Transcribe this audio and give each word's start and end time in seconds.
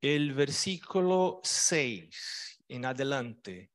el 0.00 0.34
versículo 0.34 1.40
6 1.42 2.62
en 2.68 2.84
adelante. 2.84 3.72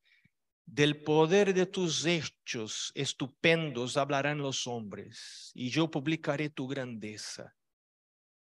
Del 0.64 1.02
poder 1.04 1.52
de 1.52 1.66
tus 1.66 2.06
hechos 2.06 2.90
estupendos 2.94 3.98
hablarán 3.98 4.38
los 4.38 4.66
hombres, 4.66 5.50
y 5.52 5.68
yo 5.68 5.90
publicaré 5.90 6.48
tu 6.48 6.68
grandeza. 6.68 7.54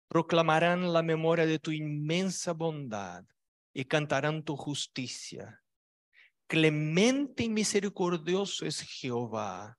Proclamarán 0.09 0.91
la 0.91 1.01
memoria 1.01 1.45
de 1.45 1.57
tu 1.57 1.71
inmensa 1.71 2.51
bondad 2.51 3.23
y 3.73 3.85
cantarán 3.85 4.43
tu 4.43 4.55
justicia. 4.55 5.61
Clemente 6.47 7.43
y 7.43 7.49
misericordioso 7.49 8.65
es 8.65 8.81
Jehová. 8.81 9.77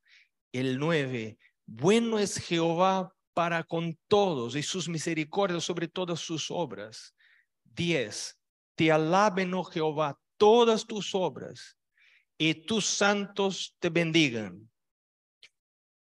El 0.53 0.79
nueve, 0.79 1.39
bueno 1.67 2.19
es 2.19 2.39
Jehová 2.39 3.13
para 3.35 3.63
con 3.63 3.98
todos 4.09 4.57
y 4.57 4.63
sus 4.63 4.89
misericordias 4.89 5.65
sobre 5.65 5.89
todas 5.89 6.20
sus 6.20 6.51
obras. 6.51 7.15
Diez, 7.65 8.39
te 8.75 8.93
alaben, 8.93 9.55
oh 9.55 9.65
Jehová, 9.65 10.19
todas 10.37 10.87
tus 10.87 11.15
obras 11.15 11.77
y 12.39 12.55
tus 12.55 12.87
santos 12.87 13.75
te 13.79 13.89
bendigan. 13.89 14.69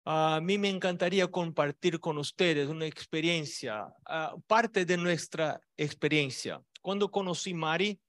A 0.05 0.39
mí 0.41 0.57
me 0.57 0.69
encantaría 0.69 1.27
compartir 1.27 1.99
con 1.99 2.17
ustedes 2.17 2.69
una 2.69 2.85
experiencia, 2.85 3.87
ah, 4.05 4.35
parte 4.47 4.85
de 4.85 4.95
nuestra 4.95 5.59
experiencia. 5.75 6.61
Cuando 6.87 7.11
conocí 7.11 7.53
Mari, 7.53 7.99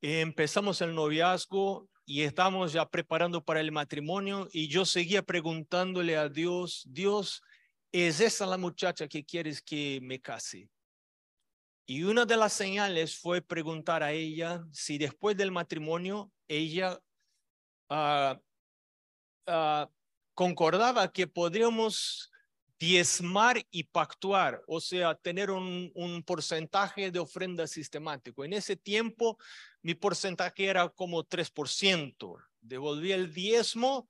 empezamos 0.00 0.80
el 0.80 0.94
noviazgo 0.94 1.88
y 2.06 2.22
estamos 2.22 2.72
ya 2.72 2.88
preparando 2.88 3.44
para 3.44 3.58
el 3.58 3.72
matrimonio 3.72 4.48
y 4.52 4.68
yo 4.68 4.84
seguía 4.84 5.20
preguntándole 5.20 6.16
a 6.16 6.28
Dios, 6.28 6.84
Dios, 6.86 7.42
¿es 7.90 8.20
esa 8.20 8.46
la 8.46 8.58
muchacha 8.58 9.08
que 9.08 9.24
quieres 9.24 9.60
que 9.60 9.98
me 10.00 10.20
case? 10.20 10.70
Y 11.84 12.04
una 12.04 12.24
de 12.26 12.36
las 12.36 12.52
señales 12.52 13.18
fue 13.18 13.42
preguntar 13.42 14.04
a 14.04 14.12
ella 14.12 14.64
si 14.70 14.96
después 14.96 15.36
del 15.36 15.50
matrimonio 15.50 16.30
ella 16.46 16.96
uh, 17.88 18.36
concordaba 20.32 21.10
que 21.10 21.26
podríamos 21.26 22.29
diezmar 22.80 23.62
y 23.70 23.84
pactuar, 23.84 24.64
o 24.66 24.80
sea, 24.80 25.14
tener 25.14 25.50
un, 25.50 26.24
porcentaje 26.26 27.10
de 27.10 27.18
ofrenda 27.18 27.66
sistemático. 27.66 28.42
En 28.42 28.54
ese 28.54 28.74
tiempo, 28.74 29.36
mi 29.82 29.94
porcentaje 29.94 30.64
era 30.64 30.88
como 30.88 31.22
3%. 31.22 32.42
Devolvía 32.62 33.16
el 33.16 33.34
diezmo, 33.34 34.08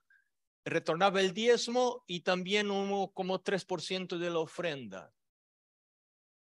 retornaba 0.65 1.21
el 1.21 1.35
diezmo 1.35 2.05
y 2.07 2.21
también 2.21 2.71
hubo 2.71 3.13
como 3.13 3.43
3% 3.43 4.19
de 4.19 4.31
la 4.31 4.39
ofrenda. 4.39 5.13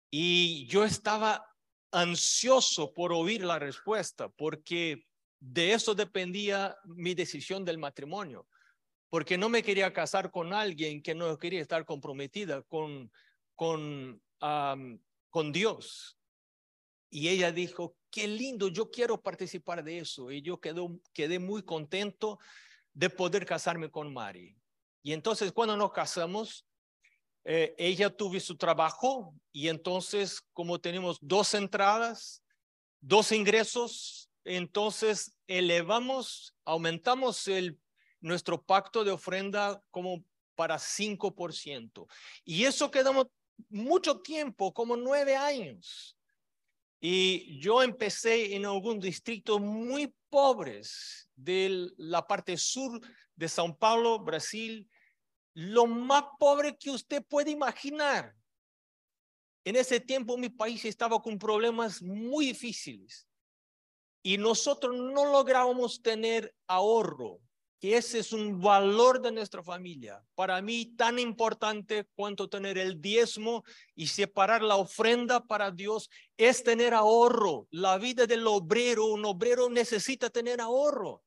Y 0.09 0.65
yo 0.65 0.83
estaba 0.83 1.45
ansioso 1.91 2.91
por 2.91 3.13
oír 3.13 3.43
la 3.43 3.59
respuesta, 3.59 4.29
porque 4.29 5.05
de 5.39 5.73
eso 5.73 5.93
dependía 5.93 6.75
mi 6.85 7.13
decisión 7.13 7.63
del 7.63 7.77
matrimonio 7.77 8.47
porque 9.09 9.37
no 9.37 9.49
me 9.49 9.63
quería 9.63 9.93
casar 9.93 10.31
con 10.31 10.53
alguien 10.53 11.01
que 11.01 11.15
no 11.15 11.37
quería 11.37 11.61
estar 11.61 11.85
comprometida 11.85 12.61
con, 12.63 13.11
con, 13.55 14.21
con 15.29 15.51
Dios. 15.51 16.17
Y 17.09 17.29
ella 17.29 17.51
dijo, 17.51 17.95
qué 18.11 18.27
lindo, 18.27 18.67
yo 18.67 18.89
quiero 18.91 19.21
participar 19.21 19.83
de 19.83 19.99
eso. 19.99 20.31
Y 20.31 20.41
yo 20.41 20.59
quedo, 20.59 20.99
quedé 21.13 21.39
muy 21.39 21.63
contento 21.63 22.39
de 22.93 23.09
poder 23.09 23.45
casarme 23.45 23.89
con 23.89 24.13
Mari. 24.13 24.57
Y 25.03 25.13
entonces 25.13 25.51
cuando 25.51 25.77
nos 25.77 25.91
casamos, 25.91 26.65
eh, 27.43 27.75
ella 27.77 28.09
tuvo 28.09 28.39
su 28.39 28.57
trabajo 28.57 29.35
y 29.51 29.67
entonces 29.67 30.41
como 30.51 30.79
tenemos 30.79 31.19
dos 31.21 31.53
entradas, 31.53 32.43
dos 33.01 33.31
ingresos, 33.31 34.31
entonces 34.43 35.37
elevamos, 35.45 36.55
aumentamos 36.65 37.47
el 37.47 37.79
nuestro 38.25 38.61
pacto 38.61 39.03
de 39.03 39.11
ofrenda 39.11 39.81
como 39.91 40.25
para 40.55 40.77
5%. 40.77 42.07
Y 42.43 42.65
eso 42.65 42.89
quedamos 42.89 43.27
mucho 43.69 44.19
tiempo, 44.21 44.73
como 44.73 44.97
nueve 44.97 45.35
años. 45.35 46.17
Y 46.99 47.59
yo 47.59 47.83
empecé 47.83 48.55
en 48.55 48.65
algún 48.65 48.99
distrito 48.99 49.59
muy 49.59 50.13
pobres 50.29 51.29
de 51.35 51.91
la 51.97 52.25
parte 52.25 52.57
sur 52.57 52.99
de 53.35 53.45
São 53.45 53.77
Paulo, 53.77 54.17
Brasil, 54.19 54.89
lo 55.53 55.85
más 55.85 56.23
pobre 56.39 56.75
que 56.75 56.89
usted 56.89 57.23
puede 57.23 57.51
imaginar. 57.51 58.33
En 59.63 59.75
ese 59.75 59.99
tiempo 59.99 60.35
mi 60.37 60.49
país 60.49 60.83
estaba 60.83 61.21
con 61.21 61.37
problemas 61.37 62.01
muy 62.01 62.47
difíciles 62.47 63.27
y 64.23 64.37
nosotros 64.37 64.95
no 64.95 65.25
lográbamos 65.25 66.01
tener 66.01 66.55
ahorro 66.67 67.39
ese 67.93 68.19
es 68.19 68.31
un 68.33 68.59
valor 68.59 69.21
de 69.21 69.31
nuestra 69.31 69.61
familia. 69.61 70.23
Para 70.33 70.61
mí 70.61 70.95
tan 70.95 71.19
importante 71.19 72.07
cuanto 72.15 72.49
tener 72.49 72.77
el 72.77 73.01
diezmo 73.01 73.63
y 73.95 74.07
separar 74.07 74.61
la 74.61 74.77
ofrenda 74.77 75.45
para 75.45 75.71
Dios 75.71 76.09
es 76.37 76.63
tener 76.63 76.93
ahorro. 76.93 77.67
La 77.71 77.97
vida 77.97 78.25
del 78.25 78.47
obrero, 78.47 79.05
un 79.05 79.25
obrero 79.25 79.69
necesita 79.69 80.29
tener 80.29 80.61
ahorro. 80.61 81.23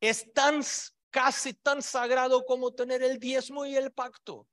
Es 0.00 0.32
tan 0.32 0.62
casi 1.10 1.54
tan 1.54 1.82
sagrado 1.82 2.44
como 2.44 2.72
tener 2.72 3.02
el 3.02 3.18
diezmo 3.18 3.66
y 3.66 3.76
el 3.76 3.92
pacto. 3.92 4.46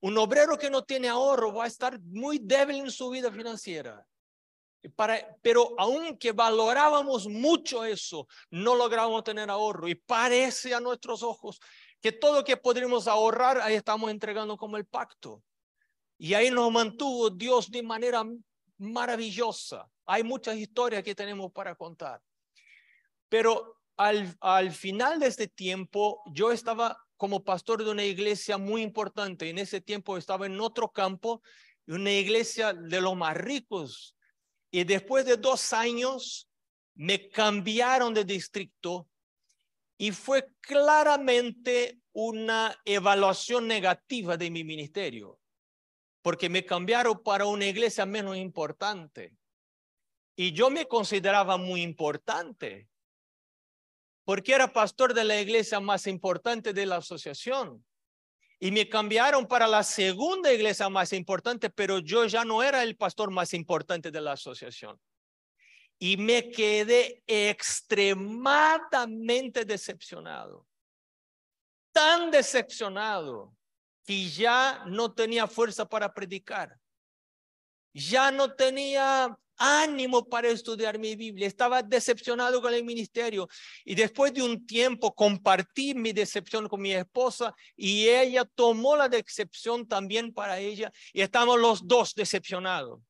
Un 0.00 0.18
obrero 0.18 0.58
que 0.58 0.70
no 0.70 0.84
tiene 0.84 1.08
ahorro 1.08 1.54
va 1.54 1.64
a 1.64 1.68
estar 1.68 1.98
muy 2.00 2.38
débil 2.38 2.76
en 2.76 2.90
su 2.90 3.08
vida 3.10 3.32
financiera. 3.32 4.06
Para, 4.90 5.36
pero 5.40 5.74
aunque 5.78 6.32
valorábamos 6.32 7.26
mucho 7.26 7.84
eso, 7.84 8.28
no 8.50 8.74
lográbamos 8.74 9.24
tener 9.24 9.48
ahorro. 9.50 9.88
Y 9.88 9.94
parece 9.94 10.74
a 10.74 10.80
nuestros 10.80 11.22
ojos 11.22 11.60
que 12.00 12.12
todo 12.12 12.40
lo 12.40 12.44
que 12.44 12.56
podríamos 12.56 13.08
ahorrar, 13.08 13.60
ahí 13.60 13.74
estamos 13.74 14.10
entregando 14.10 14.56
como 14.56 14.76
el 14.76 14.84
pacto. 14.84 15.42
Y 16.18 16.34
ahí 16.34 16.50
nos 16.50 16.70
mantuvo 16.70 17.30
Dios 17.30 17.70
de 17.70 17.82
manera 17.82 18.24
maravillosa. 18.76 19.88
Hay 20.06 20.22
muchas 20.22 20.56
historias 20.56 21.02
que 21.02 21.14
tenemos 21.14 21.50
para 21.50 21.74
contar. 21.74 22.20
Pero 23.28 23.80
al, 23.96 24.36
al 24.40 24.70
final 24.70 25.18
de 25.18 25.28
este 25.28 25.48
tiempo, 25.48 26.22
yo 26.26 26.52
estaba 26.52 26.98
como 27.16 27.42
pastor 27.42 27.82
de 27.82 27.90
una 27.90 28.04
iglesia 28.04 28.58
muy 28.58 28.82
importante. 28.82 29.48
En 29.48 29.56
ese 29.58 29.80
tiempo 29.80 30.18
estaba 30.18 30.44
en 30.44 30.60
otro 30.60 30.90
campo, 30.90 31.42
una 31.86 32.12
iglesia 32.12 32.74
de 32.74 33.00
los 33.00 33.16
más 33.16 33.34
ricos 33.36 34.14
y 34.74 34.82
después 34.82 35.24
de 35.24 35.36
dos 35.36 35.72
años 35.72 36.50
me 36.96 37.28
cambiaron 37.28 38.12
de 38.12 38.24
distrito 38.24 39.08
y 39.96 40.10
fue 40.10 40.48
claramente 40.60 42.00
una 42.12 42.76
evaluación 42.84 43.68
negativa 43.68 44.36
de 44.36 44.50
mi 44.50 44.64
ministerio, 44.64 45.38
porque 46.22 46.48
me 46.48 46.66
cambiaron 46.66 47.22
para 47.22 47.46
una 47.46 47.66
iglesia 47.66 48.04
menos 48.04 48.36
importante. 48.36 49.36
Y 50.34 50.50
yo 50.50 50.70
me 50.70 50.88
consideraba 50.88 51.56
muy 51.56 51.80
importante, 51.80 52.88
porque 54.24 54.54
era 54.54 54.72
pastor 54.72 55.14
de 55.14 55.22
la 55.22 55.40
iglesia 55.40 55.78
más 55.78 56.08
importante 56.08 56.72
de 56.72 56.86
la 56.86 56.96
asociación 56.96 57.84
y 58.58 58.70
me 58.70 58.88
cambiaron 58.88 59.46
para 59.46 59.66
la 59.66 59.82
segunda 59.82 60.52
iglesia 60.52 60.88
más 60.88 61.12
importante, 61.12 61.70
pero 61.70 61.98
yo 61.98 62.26
ya 62.26 62.44
no 62.44 62.62
era 62.62 62.82
el 62.82 62.96
pastor 62.96 63.30
más 63.30 63.54
importante 63.54 64.10
de 64.10 64.20
la 64.20 64.32
asociación. 64.32 65.00
Y 65.98 66.16
me 66.16 66.50
quedé 66.50 67.22
extremadamente 67.26 69.64
decepcionado, 69.64 70.66
tan 71.92 72.30
decepcionado 72.30 73.56
que 74.04 74.28
ya 74.28 74.84
no 74.86 75.12
tenía 75.12 75.46
fuerza 75.46 75.88
para 75.88 76.12
predicar. 76.12 76.78
Ya 77.92 78.30
no 78.30 78.54
tenía 78.54 79.38
ánimo 79.56 80.28
para 80.28 80.48
estudiar 80.48 80.98
mi 80.98 81.16
Biblia, 81.16 81.46
estaba 81.46 81.82
decepcionado 81.82 82.60
con 82.60 82.74
el 82.74 82.84
ministerio 82.84 83.48
y 83.84 83.94
después 83.94 84.32
de 84.32 84.42
un 84.42 84.66
tiempo 84.66 85.14
compartí 85.14 85.94
mi 85.94 86.12
decepción 86.12 86.68
con 86.68 86.80
mi 86.80 86.92
esposa 86.92 87.54
y 87.76 88.08
ella 88.08 88.44
tomó 88.44 88.96
la 88.96 89.08
decepción 89.08 89.86
también 89.86 90.32
para 90.32 90.58
ella 90.58 90.92
y 91.12 91.20
estamos 91.20 91.58
los 91.58 91.86
dos 91.86 92.14
decepcionados. 92.14 93.00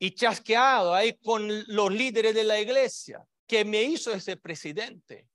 Y 0.00 0.12
chasqueado 0.12 0.94
ahí 0.94 1.18
con 1.18 1.48
los 1.66 1.92
líderes 1.92 2.34
de 2.34 2.44
la 2.44 2.60
iglesia 2.60 3.24
que 3.46 3.64
me 3.64 3.82
hizo 3.82 4.12
ese 4.12 4.36
presidente. 4.36 5.26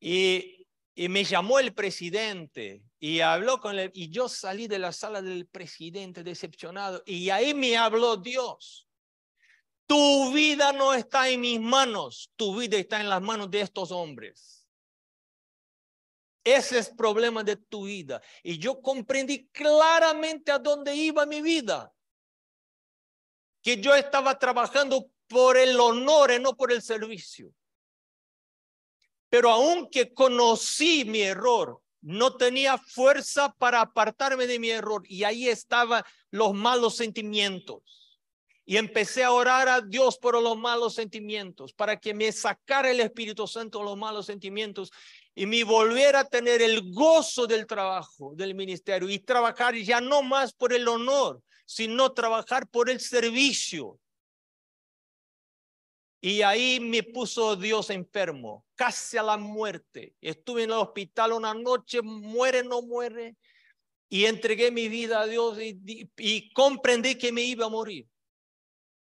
Y, 0.00 0.66
y 0.94 1.08
me 1.08 1.22
llamó 1.22 1.60
el 1.60 1.74
presidente 1.74 2.82
y 3.00 3.20
habló 3.20 3.60
con 3.60 3.78
él 3.78 3.90
y 3.94 4.10
yo 4.10 4.28
salí 4.28 4.66
de 4.66 4.78
la 4.78 4.92
sala 4.92 5.22
del 5.22 5.46
presidente 5.46 6.24
decepcionado 6.24 7.02
y 7.06 7.30
ahí 7.30 7.54
me 7.54 7.76
habló 7.76 8.16
Dios. 8.16 8.88
Tu 9.86 10.32
vida 10.32 10.72
no 10.72 10.92
está 10.92 11.28
en 11.28 11.40
mis 11.40 11.60
manos, 11.60 12.30
tu 12.36 12.58
vida 12.58 12.76
está 12.76 13.00
en 13.00 13.08
las 13.08 13.22
manos 13.22 13.50
de 13.50 13.60
estos 13.62 13.90
hombres. 13.90 14.68
Ese 16.44 16.78
es 16.78 16.88
el 16.88 16.96
problema 16.96 17.44
de 17.44 17.56
tu 17.56 17.84
vida. 17.86 18.20
Y 18.42 18.58
yo 18.58 18.80
comprendí 18.80 19.48
claramente 19.48 20.50
a 20.50 20.58
dónde 20.58 20.94
iba 20.94 21.26
mi 21.26 21.42
vida. 21.42 21.92
Que 23.62 23.80
yo 23.80 23.94
estaba 23.94 24.38
trabajando 24.38 25.10
por 25.26 25.56
el 25.56 25.78
honor 25.78 26.32
y 26.32 26.40
no 26.40 26.56
por 26.56 26.72
el 26.72 26.80
servicio. 26.80 27.52
Pero 29.28 29.50
aunque 29.50 30.14
conocí 30.14 31.04
mi 31.04 31.20
error, 31.20 31.82
no 32.00 32.36
tenía 32.36 32.78
fuerza 32.78 33.54
para 33.58 33.80
apartarme 33.80 34.46
de 34.46 34.58
mi 34.58 34.70
error 34.70 35.02
y 35.08 35.24
ahí 35.24 35.48
estaban 35.48 36.02
los 36.30 36.54
malos 36.54 36.96
sentimientos. 36.96 37.82
Y 38.64 38.76
empecé 38.76 39.24
a 39.24 39.32
orar 39.32 39.66
a 39.68 39.80
Dios 39.80 40.18
por 40.18 40.40
los 40.40 40.58
malos 40.58 40.94
sentimientos, 40.94 41.72
para 41.72 41.98
que 41.98 42.12
me 42.12 42.30
sacara 42.32 42.90
el 42.90 43.00
Espíritu 43.00 43.46
Santo 43.46 43.82
los 43.82 43.96
malos 43.96 44.26
sentimientos 44.26 44.90
y 45.34 45.46
me 45.46 45.64
volviera 45.64 46.20
a 46.20 46.28
tener 46.28 46.60
el 46.60 46.92
gozo 46.92 47.46
del 47.46 47.66
trabajo, 47.66 48.32
del 48.34 48.54
ministerio 48.54 49.08
y 49.08 49.20
trabajar 49.20 49.74
ya 49.74 50.00
no 50.00 50.22
más 50.22 50.52
por 50.52 50.74
el 50.74 50.86
honor, 50.86 51.40
sino 51.64 52.12
trabajar 52.12 52.66
por 52.68 52.90
el 52.90 53.00
servicio, 53.00 53.98
y 56.20 56.42
ahí 56.42 56.80
me 56.80 57.02
puso 57.02 57.54
Dios 57.54 57.90
enfermo, 57.90 58.66
casi 58.74 59.16
a 59.16 59.22
la 59.22 59.36
muerte. 59.36 60.14
Estuve 60.20 60.64
en 60.64 60.70
el 60.70 60.76
hospital 60.76 61.32
una 61.32 61.54
noche, 61.54 62.02
muere, 62.02 62.64
no 62.64 62.82
muere. 62.82 63.36
Y 64.08 64.24
entregué 64.24 64.70
mi 64.70 64.88
vida 64.88 65.20
a 65.20 65.26
Dios 65.26 65.58
y, 65.60 66.50
comprendí 66.54 67.16
que 67.16 67.30
me 67.30 67.42
iba 67.42 67.66
a 67.66 67.70
morir. 67.70 68.08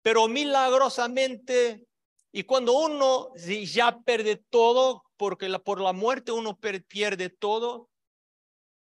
Pero 0.03 0.29
milagrosamente, 0.29 1.85
y 2.33 2.45
cuando 2.45 2.73
uno 2.73 3.33
ya 3.37 3.99
pierde 4.01 4.37
todo, 4.49 5.03
porque 5.17 5.51
por 5.59 5.81
la 5.81 5.93
muerte 5.93 6.33
uno 6.33 6.59
pierde 6.89 7.29
todo, 7.29 7.91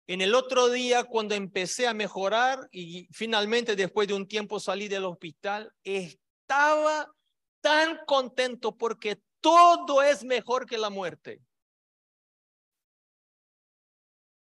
en 0.06 0.22
el 0.22 0.36
otro 0.36 0.70
día, 0.70 1.06
cuando 1.06 1.34
empecé 1.34 1.88
a 1.88 1.94
mejorar 1.94 2.70
y 2.72 3.08
finalmente 3.12 3.76
después 3.76 4.08
de 4.08 4.14
un 4.14 4.28
tiempo 4.28 4.60
salí 4.60 4.88
del 4.88 5.06
hospital, 5.06 5.74
estaba 5.84 7.10
tan 7.64 7.98
contento 8.06 8.78
porque 8.78 9.22
todo 9.40 10.04
es 10.04 10.24
mejor 10.24 10.66
que 10.66 10.78
la 10.78 10.90
muerte. 10.90 11.42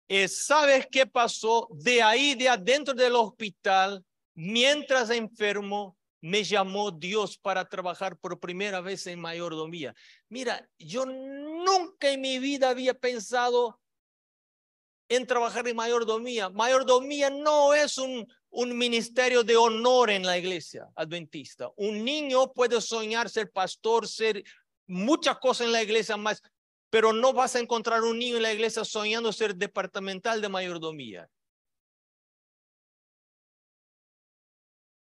Y 0.06 0.28
¿Sabes 0.28 0.86
qué 0.92 1.06
pasó? 1.06 1.66
De 1.72 2.02
ahí, 2.02 2.34
de 2.34 2.48
adentro 2.48 2.94
del 2.94 3.16
hospital, 3.16 4.04
mientras 4.34 5.08
enfermo, 5.10 5.96
me 6.20 6.44
llamó 6.44 6.90
Dios 6.90 7.38
para 7.38 7.64
trabajar 7.64 8.18
por 8.18 8.38
primera 8.38 8.80
vez 8.82 9.06
en 9.06 9.18
mayordomía. 9.18 9.94
Mira, 10.28 10.68
yo 10.78 11.06
nunca 11.06 12.10
en 12.10 12.20
mi 12.20 12.38
vida 12.38 12.68
había 12.68 12.94
pensado 12.94 13.80
en 15.08 15.26
trabajar 15.26 15.66
en 15.66 15.76
mayordomía. 15.76 16.50
Mayordomía 16.50 17.30
no 17.30 17.72
es 17.72 17.96
un, 17.96 18.26
un 18.56 18.76
ministerio 18.76 19.44
de 19.44 19.54
honor 19.54 20.08
en 20.08 20.24
la 20.24 20.38
iglesia 20.38 20.88
adventista. 20.94 21.70
Un 21.76 22.02
niño 22.02 22.54
puede 22.54 22.80
soñar 22.80 23.28
ser 23.28 23.50
pastor, 23.50 24.08
ser 24.08 24.42
muchas 24.86 25.38
cosas 25.38 25.66
en 25.66 25.72
la 25.72 25.82
iglesia 25.82 26.16
más, 26.16 26.42
pero 26.88 27.12
no 27.12 27.34
vas 27.34 27.54
a 27.54 27.60
encontrar 27.60 28.02
un 28.02 28.18
niño 28.18 28.36
en 28.36 28.42
la 28.42 28.54
iglesia 28.54 28.82
soñando 28.82 29.30
ser 29.30 29.56
departamental 29.56 30.40
de 30.40 30.48
mayordomía. 30.48 31.28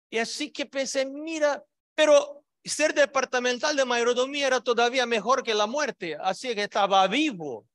Y 0.09 0.17
así 0.17 0.51
que 0.51 0.65
pensé, 0.65 1.05
mira, 1.05 1.63
pero 1.95 2.43
ser 2.65 2.93
departamental 2.93 3.77
de 3.77 3.85
mayordomía 3.85 4.47
era 4.47 4.59
todavía 4.59 5.05
mejor 5.05 5.41
que 5.41 5.53
la 5.53 5.67
muerte, 5.67 6.17
así 6.19 6.53
que 6.53 6.63
estaba 6.63 7.07
vivo 7.07 7.65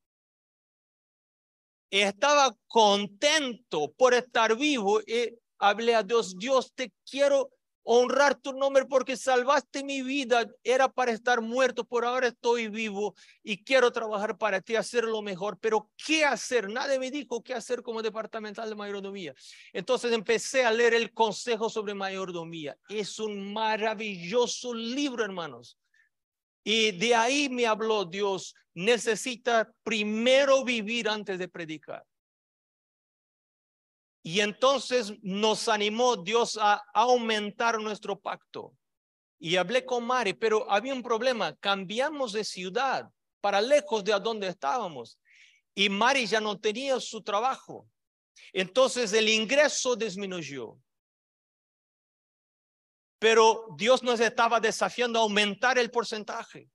estaba 1.92 2.56
contento 2.68 3.92
por 3.92 4.14
estar 4.14 4.56
vivo 4.56 5.00
y 5.02 5.38
hablé 5.62 5.94
a 5.94 6.02
Dios, 6.02 6.36
Dios 6.36 6.72
te 6.74 6.92
quiero 7.08 7.50
honrar 7.84 8.34
tu 8.34 8.52
nombre 8.52 8.84
porque 8.84 9.16
salvaste 9.16 9.84
mi 9.84 10.02
vida, 10.02 10.46
era 10.64 10.88
para 10.88 11.12
estar 11.12 11.40
muerto, 11.40 11.84
por 11.84 12.04
ahora 12.04 12.28
estoy 12.28 12.68
vivo 12.68 13.14
y 13.44 13.62
quiero 13.62 13.92
trabajar 13.92 14.36
para 14.36 14.60
ti, 14.60 14.74
hacer 14.74 15.04
lo 15.04 15.22
mejor, 15.22 15.58
pero 15.60 15.88
¿qué 16.04 16.24
hacer? 16.24 16.68
Nadie 16.68 16.98
me 16.98 17.10
dijo 17.10 17.42
qué 17.42 17.54
hacer 17.54 17.82
como 17.82 18.02
departamental 18.02 18.68
de 18.68 18.74
mayordomía. 18.74 19.34
Entonces 19.72 20.12
empecé 20.12 20.64
a 20.64 20.72
leer 20.72 20.94
el 20.94 21.12
consejo 21.12 21.70
sobre 21.70 21.94
mayordomía. 21.94 22.76
Es 22.88 23.20
un 23.20 23.52
maravilloso 23.52 24.74
libro, 24.74 25.24
hermanos. 25.24 25.78
Y 26.64 26.92
de 26.92 27.14
ahí 27.14 27.48
me 27.48 27.66
habló 27.66 28.04
Dios, 28.04 28.54
necesita 28.74 29.72
primero 29.84 30.64
vivir 30.64 31.08
antes 31.08 31.38
de 31.38 31.48
predicar. 31.48 32.04
Y 34.22 34.40
entonces 34.40 35.12
nos 35.22 35.68
animó 35.68 36.16
Dios 36.16 36.56
a 36.60 36.82
aumentar 36.94 37.80
nuestro 37.80 38.18
pacto. 38.18 38.76
Y 39.38 39.56
hablé 39.56 39.84
con 39.84 40.04
Mari, 40.04 40.34
pero 40.34 40.70
había 40.70 40.94
un 40.94 41.02
problema. 41.02 41.56
Cambiamos 41.56 42.32
de 42.32 42.44
ciudad 42.44 43.10
para 43.40 43.60
lejos 43.60 44.04
de 44.04 44.12
donde 44.20 44.46
estábamos. 44.46 45.18
Y 45.74 45.88
Mari 45.88 46.26
ya 46.26 46.40
no 46.40 46.60
tenía 46.60 47.00
su 47.00 47.22
trabajo. 47.22 47.88
Entonces 48.52 49.12
el 49.12 49.28
ingreso 49.28 49.96
disminuyó. 49.96 50.78
Pero 53.18 53.66
Dios 53.76 54.02
nos 54.02 54.20
estaba 54.20 54.60
desafiando 54.60 55.18
a 55.18 55.22
aumentar 55.22 55.78
el 55.78 55.90
porcentaje. 55.90 56.68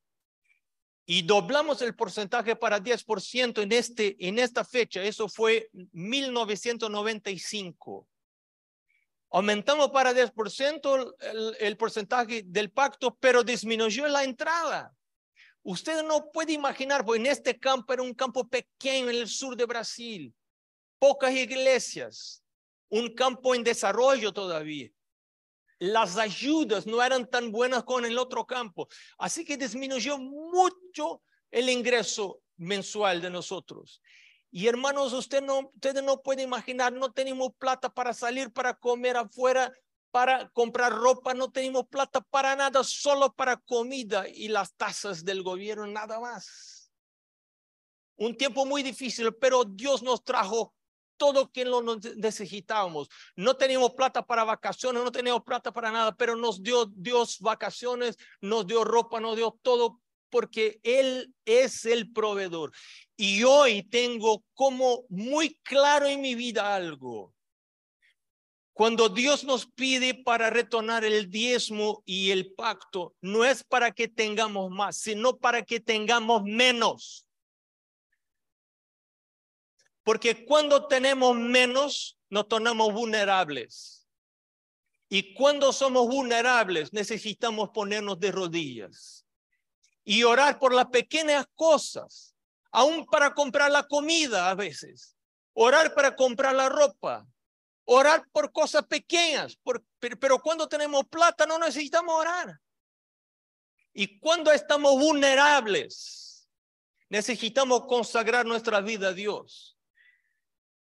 Y 1.09 1.21
doblamos 1.21 1.81
el 1.81 1.95
porcentaje 1.95 2.57
para 2.57 2.83
10% 2.83 3.63
en, 3.63 3.71
este, 3.71 4.17
en 4.19 4.39
esta 4.39 4.65
fecha. 4.65 5.01
Eso 5.01 5.29
fue 5.29 5.69
1995. 5.93 8.05
Aumentamos 9.29 9.89
para 9.91 10.13
10% 10.13 11.15
el, 11.21 11.55
el 11.61 11.77
porcentaje 11.77 12.43
del 12.45 12.71
pacto, 12.71 13.15
pero 13.15 13.41
disminuyó 13.43 14.05
la 14.09 14.25
entrada. 14.25 14.93
Usted 15.63 16.03
no 16.03 16.29
puede 16.29 16.51
imaginar, 16.51 17.05
porque 17.05 17.21
en 17.21 17.27
este 17.27 17.57
campo 17.57 17.93
era 17.93 18.03
un 18.03 18.13
campo 18.13 18.45
pequeño 18.47 19.09
en 19.09 19.15
el 19.15 19.29
sur 19.29 19.55
de 19.55 19.65
Brasil, 19.65 20.35
pocas 20.99 21.33
iglesias, 21.33 22.43
un 22.89 23.15
campo 23.15 23.55
en 23.55 23.63
desarrollo 23.63 24.33
todavía 24.33 24.91
las 25.79 26.17
ayudas 26.17 26.87
no 26.87 27.01
eran 27.03 27.29
tan 27.29 27.51
buenas 27.51 27.83
con 27.83 28.05
el 28.05 28.17
otro 28.17 28.45
campo. 28.45 28.87
Así 29.17 29.45
que 29.45 29.57
disminuyó 29.57 30.17
mucho 30.17 31.21
el 31.51 31.69
ingreso 31.69 32.41
mensual 32.57 33.21
de 33.21 33.29
nosotros. 33.29 34.01
Y 34.49 34.67
hermanos, 34.67 35.13
usted 35.13 35.41
no, 35.41 35.71
ustedes 35.73 36.03
no 36.03 36.21
pueden 36.21 36.47
imaginar, 36.47 36.93
no 36.93 37.11
tenemos 37.11 37.51
plata 37.57 37.89
para 37.89 38.13
salir, 38.13 38.51
para 38.51 38.73
comer 38.73 39.17
afuera, 39.17 39.71
para 40.09 40.49
comprar 40.49 40.93
ropa, 40.93 41.33
no 41.33 41.51
tenemos 41.51 41.85
plata 41.87 42.21
para 42.21 42.55
nada, 42.55 42.83
solo 42.83 43.33
para 43.33 43.57
comida 43.57 44.27
y 44.27 44.47
las 44.47 44.73
tasas 44.73 45.23
del 45.25 45.43
gobierno, 45.43 45.85
nada 45.85 46.19
más. 46.19 46.91
Un 48.15 48.35
tiempo 48.35 48.65
muy 48.65 48.81
difícil, 48.81 49.33
pero 49.35 49.63
Dios 49.63 50.01
nos 50.01 50.23
trajo 50.23 50.73
todo 51.17 51.51
que 51.51 51.65
lo 51.65 51.81
necesitábamos. 52.15 53.09
No 53.35 53.55
teníamos 53.55 53.93
plata 53.93 54.25
para 54.25 54.43
vacaciones, 54.43 55.03
no 55.03 55.11
teníamos 55.11 55.43
plata 55.43 55.71
para 55.71 55.91
nada, 55.91 56.15
pero 56.15 56.35
nos 56.35 56.61
dio 56.63 56.85
Dios 56.85 57.39
vacaciones, 57.39 58.17
nos 58.41 58.65
dio 58.65 58.83
ropa, 58.83 59.19
nos 59.19 59.35
dio 59.35 59.57
todo 59.61 59.99
porque 60.29 60.79
Él 60.83 61.33
es 61.45 61.85
el 61.85 62.11
proveedor. 62.11 62.71
Y 63.15 63.43
hoy 63.43 63.83
tengo 63.83 64.43
como 64.53 65.05
muy 65.09 65.59
claro 65.63 66.05
en 66.07 66.21
mi 66.21 66.35
vida 66.35 66.75
algo. 66.75 67.33
Cuando 68.73 69.09
Dios 69.09 69.43
nos 69.43 69.65
pide 69.65 70.13
para 70.13 70.51
retornar 70.51 71.03
el 71.03 71.31
diezmo 71.31 72.03
y 72.05 72.29
el 72.29 72.53
pacto, 72.53 73.15
no 73.21 73.43
es 73.43 73.63
para 73.63 73.91
que 73.91 74.07
tengamos 74.07 74.69
más, 74.69 74.97
sino 74.97 75.37
para 75.37 75.63
que 75.63 75.79
tengamos 75.79 76.43
menos. 76.43 77.26
Porque 80.07 80.45
cuando 80.45 80.87
tenemos 80.87 81.35
menos, 81.35 82.17
nos 82.29 82.47
tornamos 82.47 82.93
vulnerables. 82.93 84.07
Y 85.09 85.33
cuando 85.33 85.73
somos 85.73 86.07
vulnerables, 86.07 86.93
necesitamos 86.93 87.71
ponernos 87.71 88.17
de 88.17 88.31
rodillas 88.31 89.25
y 90.05 90.23
orar 90.23 90.59
por 90.59 90.73
las 90.73 90.85
pequeñas 90.85 91.45
cosas, 91.55 92.33
aún 92.71 93.05
para 93.05 93.33
comprar 93.33 93.69
la 93.69 93.83
comida 93.83 94.49
a 94.49 94.55
veces, 94.55 95.17
orar 95.51 95.93
para 95.93 96.15
comprar 96.15 96.55
la 96.55 96.69
ropa, 96.69 97.27
orar 97.83 98.25
por 98.31 98.53
cosas 98.53 98.85
pequeñas, 98.85 99.59
pero, 99.99 100.39
cuando 100.39 100.69
tenemos 100.69 101.05
plata 101.07 101.45
no 101.45 101.59
necesitamos 101.59 102.15
orar. 102.15 102.57
Y 103.91 104.21
cuando 104.21 104.53
estamos 104.53 104.93
vulnerables, 104.93 106.47
necesitamos 107.09 107.81
consagrar 107.87 108.45
nuestra 108.45 108.79
vida 108.79 109.09
a 109.09 109.13
Dios. 109.13 109.76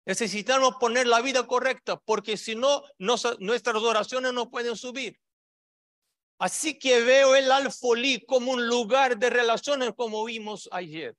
Necesitamos 0.06 0.76
poner 0.80 1.08
la 1.08 1.22
vida 1.22 1.48
correcta, 1.48 1.98
porque 1.98 2.36
si 2.36 2.56
no, 2.56 2.84
nuestras 2.98 3.78
oraciones 3.78 4.34
no 4.34 4.50
pueden 4.50 4.76
subir. 4.76 5.20
Así 6.40 6.78
que 6.78 7.02
veo 7.02 7.36
el 7.36 7.52
alfolí 7.52 8.26
como 8.26 8.52
un 8.52 8.68
lugar 8.68 9.18
de 9.18 9.30
relaciones 9.30 9.94
como 9.96 10.26
vimos 10.26 10.68
ayer. 10.72 11.16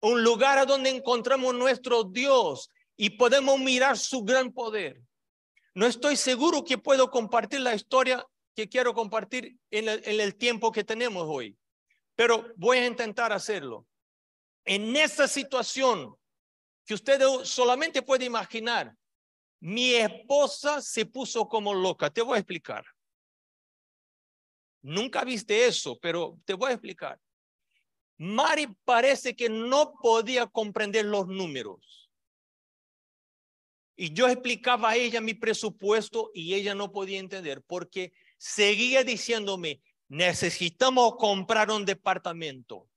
Un 0.00 0.22
lugar 0.22 0.58
a 0.58 0.64
donde 0.64 0.90
encontramos 0.90 1.54
nuestro 1.54 2.04
Dios 2.04 2.70
y 2.96 3.10
podemos 3.10 3.58
mirar 3.58 3.98
su 3.98 4.22
gran 4.22 4.52
poder. 4.52 5.02
No 5.74 5.84
estoy 5.84 6.16
seguro 6.16 6.64
que 6.64 6.78
puedo 6.78 7.10
compartir 7.10 7.60
la 7.60 7.74
historia 7.74 8.26
que 8.54 8.70
quiero 8.70 8.94
compartir 8.94 9.58
en 9.70 9.88
el, 9.88 10.02
en 10.06 10.18
el 10.18 10.34
tiempo 10.36 10.72
que 10.72 10.82
tenemos 10.82 11.26
hoy, 11.28 11.58
pero 12.14 12.46
voy 12.56 12.78
a 12.78 12.86
intentar 12.86 13.34
hacerlo. 13.34 13.86
En 14.64 14.96
esa 14.96 15.28
situación 15.28 16.16
que 16.86 16.94
usted 16.94 17.20
solamente 17.42 18.00
puede 18.00 18.24
imaginar. 18.24 18.96
Mi 19.60 19.94
esposa 19.94 20.80
se 20.80 21.04
puso 21.04 21.48
como 21.48 21.74
loca. 21.74 22.08
Te 22.10 22.22
voy 22.22 22.36
a 22.36 22.40
explicar. 22.40 22.84
Nunca 24.82 25.24
viste 25.24 25.66
eso, 25.66 25.98
pero 26.00 26.38
te 26.44 26.54
voy 26.54 26.70
a 26.70 26.74
explicar. 26.74 27.20
Mari 28.18 28.68
parece 28.84 29.34
que 29.34 29.48
no 29.48 29.94
podía 30.00 30.46
comprender 30.46 31.04
los 31.04 31.26
números. 31.26 32.08
Y 33.96 34.12
yo 34.12 34.28
explicaba 34.28 34.90
a 34.90 34.96
ella 34.96 35.20
mi 35.20 35.34
presupuesto 35.34 36.30
y 36.34 36.54
ella 36.54 36.74
no 36.74 36.92
podía 36.92 37.18
entender 37.18 37.62
porque 37.62 38.12
seguía 38.38 39.02
diciéndome, 39.02 39.80
necesitamos 40.08 41.16
comprar 41.16 41.70
un 41.70 41.84
departamento. 41.84 42.88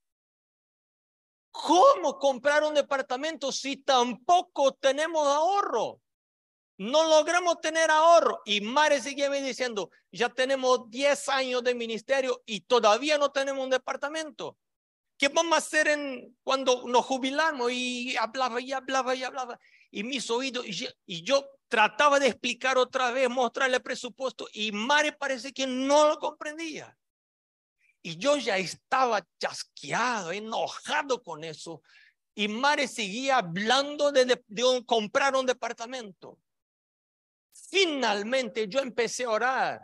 ¿Cómo 1.51 2.18
comprar 2.20 2.63
un 2.63 2.74
departamento 2.74 3.51
si 3.51 3.77
tampoco 3.77 4.74
tenemos 4.74 5.27
ahorro? 5.27 6.00
No 6.77 7.03
logramos 7.03 7.60
tener 7.60 7.91
ahorro. 7.91 8.41
Y 8.46 8.62
Mare 8.62 9.01
sigue 9.01 9.29
diciendo, 9.41 9.89
ya 10.12 10.29
tenemos 10.29 10.89
10 10.89 11.29
años 11.29 11.63
de 11.63 11.75
ministerio 11.75 12.41
y 12.46 12.62
todavía 12.62 13.18
no 13.18 13.32
tenemos 13.32 13.63
un 13.63 13.70
departamento. 13.70 14.58
¿Qué 15.18 15.27
vamos 15.27 15.53
a 15.53 15.58
hacer 15.58 15.89
en, 15.89 16.38
cuando 16.44 16.88
nos 16.88 17.06
jubilamos? 17.06 17.72
Y 17.74 18.15
hablaba 18.15 18.62
y 18.62 18.72
hablaba 18.72 19.13
y 19.15 19.24
hablaba. 19.24 19.60
Y 19.91 20.03
mis 20.03 20.29
oídos, 20.29 20.65
y 20.65 20.72
yo, 20.72 20.88
y 21.06 21.24
yo 21.24 21.46
trataba 21.68 22.20
de 22.20 22.27
explicar 22.27 22.77
otra 22.77 23.12
vez, 23.12 23.29
mostrarle 23.29 23.82
presupuesto. 23.82 24.48
Y 24.53 24.72
Mare 24.72 25.12
parece 25.12 25.51
que 25.51 25.68
no 25.68 26.08
lo 26.08 26.18
comprendía. 26.20 26.98
Y 28.01 28.18
yo 28.18 28.38
ya 28.38 28.58
estaba 28.58 29.25
chasqueado, 29.39 30.32
enojado 30.32 31.22
con 31.22 31.44
eso. 31.44 31.82
Y 32.34 32.48
Mare 32.48 32.88
seguía 32.88 33.38
hablando 33.38 34.12
de, 34.12 34.41
comprar 34.86 35.36
un 35.36 35.46
departamento. 35.46 36.39
Finalmente 37.51 38.68
yo 38.68 38.79
empecé 38.79 39.25
a 39.25 39.32
orar 39.32 39.82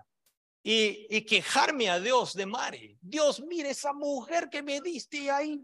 y, 0.64 1.08
y, 1.10 1.22
quejarme 1.26 1.90
a 1.90 2.00
Dios 2.00 2.34
de 2.34 2.46
Mare. 2.46 2.98
Dios, 3.02 3.42
mire 3.42 3.72
esa 3.72 3.92
mujer 3.94 4.50
que 4.50 4.64
me 4.64 4.80
diste 4.80 5.30
ahí. 5.30 5.62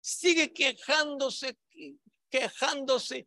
Sigue 0.00 0.52
quejándose, 0.52 1.58
quejándose. 2.30 3.26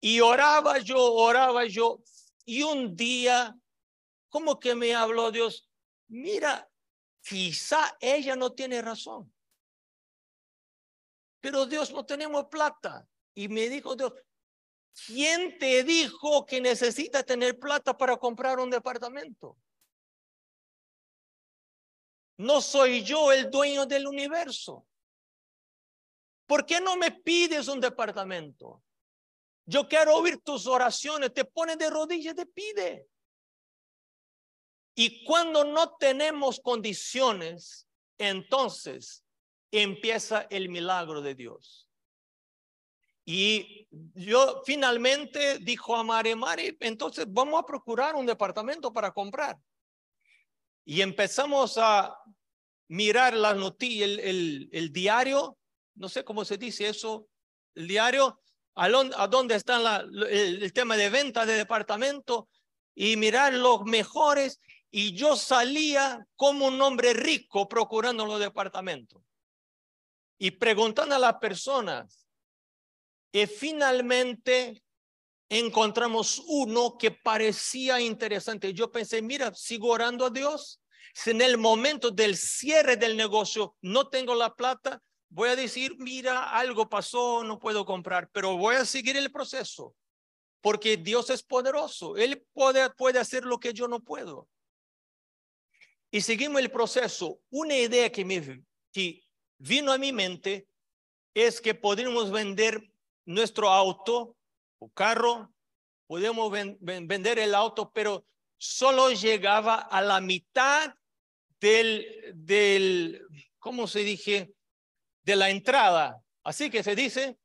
Y 0.00 0.20
oraba 0.20 0.78
yo, 0.78 1.12
oraba 1.12 1.66
yo. 1.66 2.00
Y 2.46 2.62
un 2.62 2.96
día, 2.96 3.54
como 4.30 4.58
que 4.58 4.74
me 4.74 4.94
habló 4.94 5.30
Dios, 5.30 5.68
mira, 6.08 6.69
Quizá 7.22 7.96
ella 8.00 8.36
no 8.36 8.52
tiene 8.52 8.80
razón. 8.82 9.32
Pero 11.40 11.66
Dios, 11.66 11.92
no 11.92 12.04
tenemos 12.04 12.46
plata. 12.46 13.08
Y 13.34 13.48
me 13.48 13.68
dijo 13.68 13.96
Dios, 13.96 14.12
¿quién 15.06 15.58
te 15.58 15.82
dijo 15.84 16.44
que 16.44 16.60
necesita 16.60 17.22
tener 17.22 17.58
plata 17.58 17.96
para 17.96 18.16
comprar 18.16 18.58
un 18.58 18.70
departamento? 18.70 19.56
No 22.38 22.60
soy 22.60 23.02
yo 23.04 23.32
el 23.32 23.50
dueño 23.50 23.86
del 23.86 24.06
universo. 24.06 24.86
¿Por 26.46 26.66
qué 26.66 26.80
no 26.80 26.96
me 26.96 27.12
pides 27.12 27.68
un 27.68 27.80
departamento? 27.80 28.82
Yo 29.66 29.86
quiero 29.86 30.16
oír 30.16 30.42
tus 30.42 30.66
oraciones. 30.66 31.32
Te 31.32 31.44
pones 31.44 31.78
de 31.78 31.90
rodillas, 31.90 32.34
te 32.34 32.46
pide. 32.46 33.06
Y 34.94 35.24
cuando 35.24 35.64
no 35.64 35.96
tenemos 35.96 36.60
condiciones, 36.60 37.88
entonces 38.18 39.24
empieza 39.70 40.46
el 40.50 40.68
milagro 40.68 41.22
de 41.22 41.34
Dios. 41.34 41.88
Y 43.24 43.86
yo 44.14 44.62
finalmente 44.64 45.58
dijo 45.58 45.94
a 45.94 46.02
Mari, 46.02 46.34
Mari, 46.34 46.76
entonces 46.80 47.26
vamos 47.28 47.62
a 47.62 47.66
procurar 47.66 48.14
un 48.14 48.26
departamento 48.26 48.92
para 48.92 49.12
comprar. 49.12 49.56
Y 50.84 51.00
empezamos 51.00 51.78
a 51.78 52.16
mirar 52.88 53.34
las 53.34 53.56
noticias, 53.56 54.18
el, 54.20 54.90
diario, 54.92 55.56
no 55.94 56.08
sé 56.08 56.24
cómo 56.24 56.44
se 56.44 56.58
dice 56.58 56.88
eso, 56.88 57.28
el 57.76 57.86
diario, 57.86 58.40
a, 58.74 59.28
dónde 59.28 59.54
está 59.54 60.00
el, 60.00 60.62
el 60.62 60.72
tema 60.72 60.96
de 60.96 61.10
venta 61.10 61.46
de 61.46 61.54
departamento 61.54 62.48
y 62.94 63.16
mirar 63.16 63.52
los 63.54 63.84
mejores 63.84 64.58
y 64.90 65.12
yo 65.12 65.36
salía 65.36 66.26
como 66.36 66.66
un 66.66 66.80
hombre 66.82 67.12
rico 67.12 67.68
procurando 67.68 68.26
los 68.26 68.40
departamentos 68.40 69.22
y 70.38 70.50
preguntando 70.50 71.14
a 71.14 71.18
las 71.18 71.34
personas. 71.34 72.26
Y 73.32 73.46
finalmente 73.46 74.82
encontramos 75.48 76.42
uno 76.46 76.96
que 76.98 77.10
parecía 77.12 78.00
interesante. 78.00 78.74
Yo 78.74 78.90
pensé, 78.90 79.22
mira, 79.22 79.54
sigo 79.54 79.88
orando 79.88 80.26
a 80.26 80.30
Dios. 80.30 80.80
Si 81.14 81.30
en 81.30 81.40
el 81.40 81.58
momento 81.58 82.10
del 82.10 82.36
cierre 82.36 82.96
del 82.96 83.16
negocio 83.16 83.76
no 83.82 84.08
tengo 84.08 84.34
la 84.34 84.54
plata, 84.54 85.00
voy 85.28 85.50
a 85.50 85.56
decir, 85.56 85.94
mira, 85.98 86.50
algo 86.50 86.88
pasó, 86.88 87.44
no 87.44 87.58
puedo 87.58 87.84
comprar, 87.84 88.28
pero 88.32 88.56
voy 88.56 88.76
a 88.76 88.84
seguir 88.84 89.16
el 89.16 89.30
proceso. 89.30 89.94
Porque 90.60 90.96
Dios 90.96 91.30
es 91.30 91.42
poderoso. 91.42 92.16
Él 92.16 92.44
puede, 92.52 92.90
puede 92.90 93.18
hacer 93.18 93.44
lo 93.44 93.58
que 93.58 93.72
yo 93.72 93.88
no 93.88 94.00
puedo. 94.00 94.48
Y 96.10 96.20
seguimos 96.20 96.60
el 96.60 96.70
proceso. 96.70 97.40
Una 97.50 97.76
idea 97.76 98.10
que, 98.10 98.24
me, 98.24 98.64
que 98.92 99.22
vino 99.58 99.92
a 99.92 99.98
mi 99.98 100.12
mente 100.12 100.68
es 101.34 101.60
que 101.60 101.74
podríamos 101.74 102.30
vender 102.30 102.82
nuestro 103.24 103.68
auto 103.68 104.36
o 104.78 104.90
carro, 104.90 105.52
podemos 106.06 106.50
vender 106.80 107.38
el 107.38 107.54
auto, 107.54 107.92
pero 107.92 108.26
solo 108.58 109.10
llegaba 109.10 109.76
a 109.76 110.02
la 110.02 110.20
mitad 110.20 110.94
del, 111.60 112.32
del, 112.34 113.24
¿cómo 113.58 113.86
se 113.86 114.00
dije? 114.00 114.52
De 115.22 115.36
la 115.36 115.50
entrada. 115.50 116.20
Así 116.42 116.70
que 116.70 116.82
se 116.82 116.96
dice, 116.96 117.38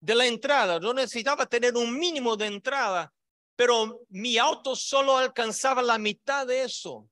de 0.00 0.14
la 0.14 0.26
entrada. 0.26 0.78
Yo 0.80 0.92
necesitaba 0.92 1.46
tener 1.46 1.76
un 1.76 1.98
mínimo 1.98 2.36
de 2.36 2.46
entrada, 2.46 3.12
pero 3.56 4.00
mi 4.10 4.36
auto 4.36 4.76
solo 4.76 5.16
alcanzaba 5.16 5.82
la 5.82 5.98
mitad 5.98 6.46
de 6.46 6.64
eso. 6.64 7.08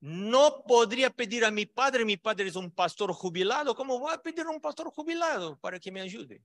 No 0.00 0.62
podría 0.64 1.10
pedir 1.10 1.44
a 1.44 1.50
mi 1.50 1.66
padre, 1.66 2.04
mi 2.04 2.16
padre 2.16 2.48
es 2.48 2.56
un 2.56 2.70
pastor 2.70 3.12
jubilado, 3.12 3.74
¿cómo 3.74 3.98
voy 3.98 4.14
a 4.14 4.22
pedir 4.22 4.46
a 4.46 4.50
un 4.50 4.60
pastor 4.60 4.90
jubilado 4.90 5.58
para 5.58 5.80
que 5.80 5.90
me 5.90 6.00
ayude? 6.00 6.40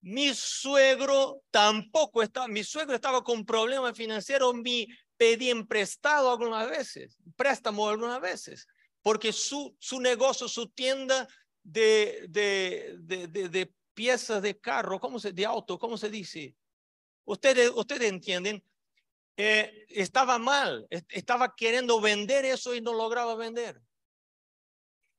Mi 0.00 0.32
suegro 0.34 1.42
tampoco 1.50 2.22
estaba, 2.22 2.46
mi 2.46 2.62
suegro 2.62 2.94
estaba 2.94 3.24
con 3.24 3.44
problemas 3.44 3.96
financieros, 3.96 4.54
me 4.54 4.86
pedí 5.16 5.52
prestado 5.64 6.30
algunas 6.30 6.68
veces, 6.68 7.16
préstamo 7.36 7.88
algunas 7.88 8.20
veces, 8.20 8.66
porque 9.02 9.32
su, 9.32 9.74
su 9.80 9.98
negocio, 9.98 10.46
su 10.46 10.68
tienda 10.68 11.26
de, 11.62 12.26
de, 12.28 12.96
de, 13.28 13.74
piezas 13.94 14.40
de 14.42 14.58
carro, 14.60 15.00
¿cómo 15.00 15.18
se, 15.18 15.32
de 15.32 15.44
auto, 15.44 15.78
¿cómo 15.78 15.98
se 15.98 16.08
dice? 16.08 16.54
Ustedes, 17.24 17.70
ustedes 17.74 18.10
entienden, 18.10 18.62
eh, 19.40 19.86
estaba 19.90 20.36
mal, 20.36 20.88
estaba 20.90 21.54
queriendo 21.54 22.00
vender 22.00 22.44
eso 22.44 22.74
y 22.74 22.80
no 22.80 22.92
lograba 22.92 23.36
vender. 23.36 23.80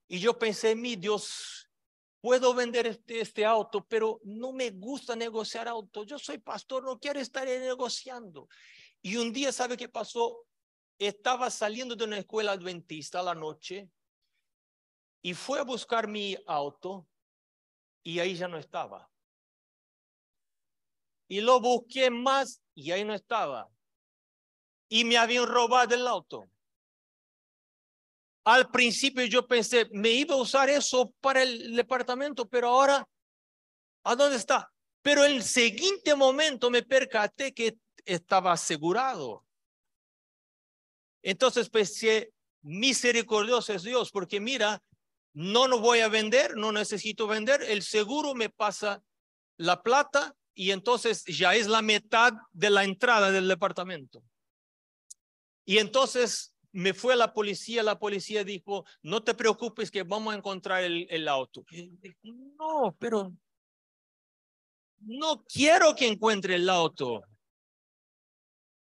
Y 0.10 0.20
yo 0.20 0.38
pensé, 0.38 0.76
mi 0.76 0.98
Dios, 0.98 1.70
puedo 2.20 2.54
vender 2.54 2.86
este, 2.86 3.22
este 3.22 3.46
auto, 3.46 3.86
pero 3.88 4.20
no 4.26 4.52
me 4.52 4.72
gusta 4.72 5.16
negociar 5.16 5.70
auto. 5.70 6.04
Yo 6.04 6.20
soy 6.20 6.38
pastor, 6.38 6.84
no 6.84 7.00
quiero 7.00 7.22
estar 7.22 7.48
negociando. 7.48 8.50
Y 9.02 9.16
un 9.16 9.32
día, 9.32 9.54
¿sabe 9.54 9.78
qué 9.78 9.88
pasó? 9.88 10.46
Estaba 10.98 11.50
saliendo 11.50 11.96
de 11.96 12.04
una 12.04 12.18
escuela 12.18 12.52
adventista 12.52 13.22
a 13.22 13.24
la 13.24 13.36
noche 13.36 13.90
y 15.22 15.34
fue 15.34 15.60
a 15.60 15.64
buscar 15.64 16.10
mi 16.10 16.36
auto 16.46 17.08
y 18.04 18.20
ahí 18.20 18.36
ya 18.36 18.50
no 18.50 18.58
estaba. 18.58 19.10
Y 21.30 21.40
lo 21.40 21.62
busqué 21.62 22.10
más 22.10 22.62
y 22.76 22.92
ahí 22.92 23.06
no 23.06 23.14
estaba. 23.14 23.70
Y 24.90 25.06
me 25.06 25.18
habían 25.18 25.48
robado 25.48 25.96
el 25.96 26.06
auto. 26.08 26.50
Al 28.44 28.70
principio 28.72 29.24
yo 29.26 29.48
pensé, 29.48 29.88
me 29.92 30.10
iba 30.10 30.34
a 30.36 30.40
usar 30.40 30.70
eso 30.70 31.14
para 31.22 31.44
el 31.44 31.76
departamento, 31.76 32.48
pero 32.50 32.70
ahora, 32.70 33.08
¿a 34.04 34.16
dónde 34.16 34.38
está? 34.38 34.72
Pero 35.02 35.24
el 35.24 35.44
siguiente 35.44 36.16
momento 36.16 36.70
me 36.70 36.84
percaté 36.84 37.54
que 37.54 37.78
estaba 38.06 38.54
asegurado. 38.54 39.46
Entonces 41.22 41.70
pensé, 41.70 42.34
misericordioso 42.62 43.74
es 43.74 43.84
Dios, 43.84 44.12
porque 44.12 44.40
mira, 44.40 44.82
no 45.34 45.68
lo 45.68 45.80
voy 45.80 46.00
a 46.00 46.08
vender, 46.08 46.56
no 46.56 46.72
necesito 46.72 47.28
vender, 47.28 47.62
el 47.64 47.84
seguro 47.84 48.34
me 48.34 48.50
pasa 48.50 49.04
la 49.58 49.82
plata 49.84 50.36
y 50.54 50.72
entonces 50.72 51.24
ya 51.26 51.56
es 51.56 51.68
la 51.68 51.82
mitad 51.82 52.34
de 52.52 52.70
la 52.70 52.84
entrada 52.84 53.32
del 53.32 53.48
departamento. 53.48 54.24
Y 55.70 55.78
entonces 55.78 56.56
me 56.72 56.96
fue 56.96 57.14
a 57.14 57.16
la 57.16 57.32
policía, 57.32 57.84
la 57.84 58.00
policía 58.00 58.44
dijo, 58.44 58.86
no 59.04 59.22
te 59.22 59.36
preocupes 59.36 59.92
que 59.92 60.02
vamos 60.02 60.34
a 60.34 60.38
encontrar 60.38 60.84
el, 60.84 61.28
auto. 61.28 61.64
No, 62.24 62.98
pero 62.98 63.32
no 65.02 65.44
quiero 65.44 65.94
que 65.96 66.08
encuentre 66.08 66.56
el 66.56 66.68
auto. 66.72 67.22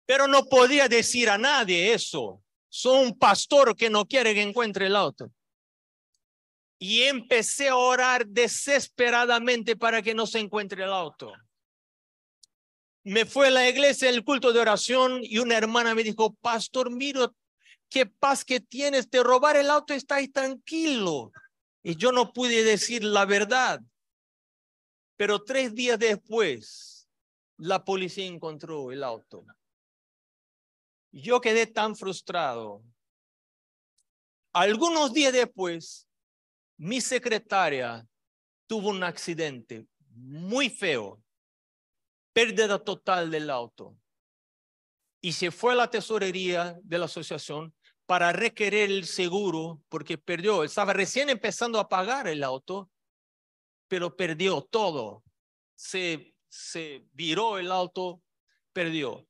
Pero 0.06 0.28
no 0.28 0.46
podía 0.46 0.88
decir 0.88 1.28
a 1.28 1.40
nadie 1.40 1.92
eso. 1.92 2.44
Soy 2.70 3.08
un 3.08 3.18
pastor 3.18 3.76
que 3.76 3.90
no 3.90 4.06
quiere 4.06 4.36
que 4.36 4.44
encuentre 4.44 4.86
el 4.86 4.96
auto. 4.96 5.32
Y 6.78 7.02
empecé 7.02 7.70
a 7.70 7.78
orar 7.78 8.28
desesperadamente 8.28 9.76
para 9.76 10.04
que 10.04 10.14
no 10.14 10.28
se 10.28 10.38
encuentre 10.38 10.84
el 10.84 10.92
auto. 10.92 11.34
Me 13.06 13.26
fue 13.26 13.48
a 13.48 13.52
la 13.52 13.70
iglesia, 13.70 14.10
el 14.10 14.24
culto 14.24 14.52
de 14.52 14.60
oración, 14.60 15.20
y 15.22 15.38
una 15.38 15.56
hermana 15.56 15.94
me 15.94 16.04
dijo, 16.04 16.34
pastor, 16.34 16.90
miro 16.90 17.36
qué 17.88 18.08
paz 18.08 18.44
que 18.44 18.60
tienes 18.60 19.12
de 19.12 19.22
robar 19.22 19.58
el 19.58 19.70
auto, 19.70 19.94
está 19.94 20.16
ahí 20.16 20.28
tranquilo. 20.28 21.32
Y 21.84 21.96
yo 21.98 22.12
no 22.12 22.34
pude 22.34 22.64
decir 22.64 23.04
la 23.04 23.26
verdad. 23.26 23.80
Pero 25.18 25.44
tres 25.44 25.76
días 25.76 26.00
después, 26.00 27.08
la 27.58 27.86
policía 27.86 28.26
encontró 28.26 28.92
el 28.92 29.04
auto. 29.04 29.46
Yo 31.12 31.40
quedé 31.40 31.68
tan 31.68 31.96
frustrado. 31.96 32.84
Algunos 34.52 35.14
días 35.14 35.32
después, 35.32 36.08
mi 36.76 37.02
secretaria 37.02 38.04
tuvo 38.66 38.90
un 38.90 39.04
accidente 39.04 39.86
muy 40.10 40.72
feo, 40.72 41.22
pérdida 42.36 42.84
total 42.84 43.32
del 43.32 43.50
auto. 43.50 43.98
Y 45.22 45.32
se 45.32 45.52
fue 45.52 45.72
a 45.72 45.78
la 45.78 45.90
tesorería 45.90 46.78
de 46.84 46.98
la 46.98 47.06
asociación 47.06 47.74
para 48.06 48.34
requerir 48.34 48.92
el 48.92 49.06
seguro 49.06 49.82
porque 49.88 50.18
perdió, 50.18 50.66
estaba 50.66 50.92
recién 50.92 51.30
empezando 51.30 51.80
a 51.80 51.88
pagar 51.88 52.28
el 52.28 52.44
auto, 52.44 52.92
pero 53.88 54.18
perdió 54.18 54.62
todo. 54.64 55.24
Se, 55.76 56.36
se 56.50 57.08
viró 57.14 57.58
el 57.58 57.72
auto, 57.72 58.22
perdió. 58.74 59.26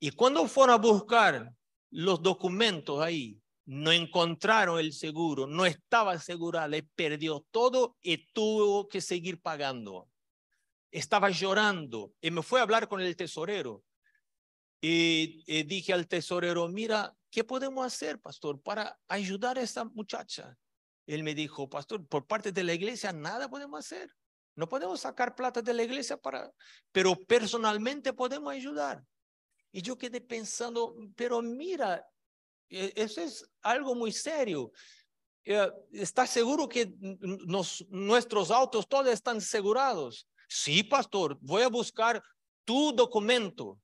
Y 0.00 0.12
cuando 0.12 0.48
fueron 0.48 0.74
a 0.74 0.78
buscar 0.78 1.52
los 1.90 2.22
documentos 2.22 3.02
ahí, 3.02 3.38
no 3.66 3.92
encontraron 3.92 4.80
el 4.80 4.94
seguro, 4.94 5.46
no 5.46 5.66
estaba 5.66 6.12
asegurado, 6.12 6.68
le 6.68 6.82
perdió 6.82 7.44
todo 7.50 7.98
y 8.00 8.32
tuvo 8.32 8.88
que 8.88 9.02
seguir 9.02 9.38
pagando. 9.38 10.08
Estaba 10.90 11.30
llorando 11.30 12.12
y 12.20 12.30
me 12.30 12.42
fue 12.42 12.60
a 12.60 12.62
hablar 12.62 12.88
con 12.88 13.00
el 13.00 13.16
tesorero. 13.16 13.84
Y, 14.80 15.62
dije 15.64 15.92
al 15.92 16.06
tesorero, 16.06 16.68
mira, 16.68 17.14
¿qué 17.30 17.42
podemos 17.44 17.84
hacer, 17.84 18.20
pastor, 18.20 18.60
para 18.62 18.98
ayudar 19.08 19.58
a 19.58 19.62
esta 19.62 19.84
muchacha? 19.84 20.56
Él 21.06 21.24
me 21.24 21.34
dijo, 21.34 21.68
pastor, 21.68 22.06
por 22.06 22.26
parte 22.26 22.52
de 22.52 22.62
la 22.62 22.74
iglesia 22.74 23.12
nada 23.12 23.48
podemos 23.48 23.80
hacer. 23.80 24.14
No 24.54 24.68
podemos 24.68 25.00
sacar 25.00 25.34
plata 25.34 25.62
de 25.62 25.74
la 25.74 25.82
iglesia 25.82 26.16
para, 26.16 26.52
pero 26.92 27.16
personalmente 27.16 28.12
podemos 28.12 28.52
ayudar. 28.52 29.02
Y 29.72 29.82
yo 29.82 29.96
quedé 29.96 30.20
pensando, 30.20 30.96
pero 31.14 31.42
mira, 31.42 32.04
e, 32.68 32.92
eso 32.96 33.20
es 33.20 33.48
algo 33.62 33.94
muy 33.94 34.12
serio. 34.12 34.72
Eh, 35.44 35.70
¿Estás 35.92 36.30
seguro 36.30 36.68
que 36.68 36.92
nuestros 37.88 38.50
autos 38.50 38.86
todos 38.88 39.08
están 39.08 39.38
asegurados? 39.38 40.28
Sí, 40.48 40.82
pastor, 40.82 41.38
voy 41.40 41.62
a 41.62 41.68
buscar 41.68 42.22
tu 42.64 42.92
documento. 42.92 43.80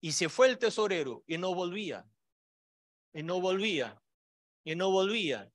Y 0.00 0.12
se 0.12 0.28
fue 0.28 0.48
el 0.48 0.58
tesorero 0.58 1.24
y 1.26 1.38
no 1.38 1.54
volvía. 1.54 2.06
Y 3.12 3.22
no 3.22 3.40
volvía. 3.40 4.00
Y 4.64 4.74
no 4.76 4.90
volvía. 4.90 5.50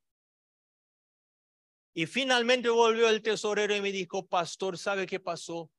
Y 1.93 2.05
finalmente 2.05 2.69
volvió 2.69 3.09
el 3.09 3.21
tesorero 3.21 3.75
y 3.75 3.81
me 3.81 3.91
dijo, 3.91 4.27
pastor, 4.27 4.77
¿sabe 4.77 5.05
qué 5.05 5.19
pasó? 5.19 5.71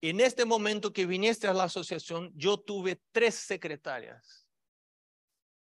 En 0.00 0.20
este 0.20 0.44
momento 0.44 0.92
que 0.92 1.06
viniste 1.06 1.46
a 1.46 1.52
la 1.52 1.64
asociación, 1.64 2.32
yo 2.34 2.58
tuve 2.58 3.00
tres 3.12 3.34
secretarias. 3.34 4.46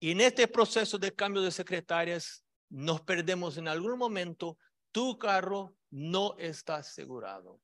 Y 0.00 0.12
en 0.12 0.20
este 0.20 0.48
proceso 0.48 0.98
de 0.98 1.14
cambio 1.14 1.42
de 1.42 1.50
secretarias, 1.50 2.44
nos 2.68 3.00
perdemos 3.02 3.56
en 3.56 3.68
algún 3.68 3.98
momento, 3.98 4.58
tu 4.92 5.18
carro 5.18 5.76
no 5.90 6.36
está 6.38 6.76
asegurado. 6.76 7.60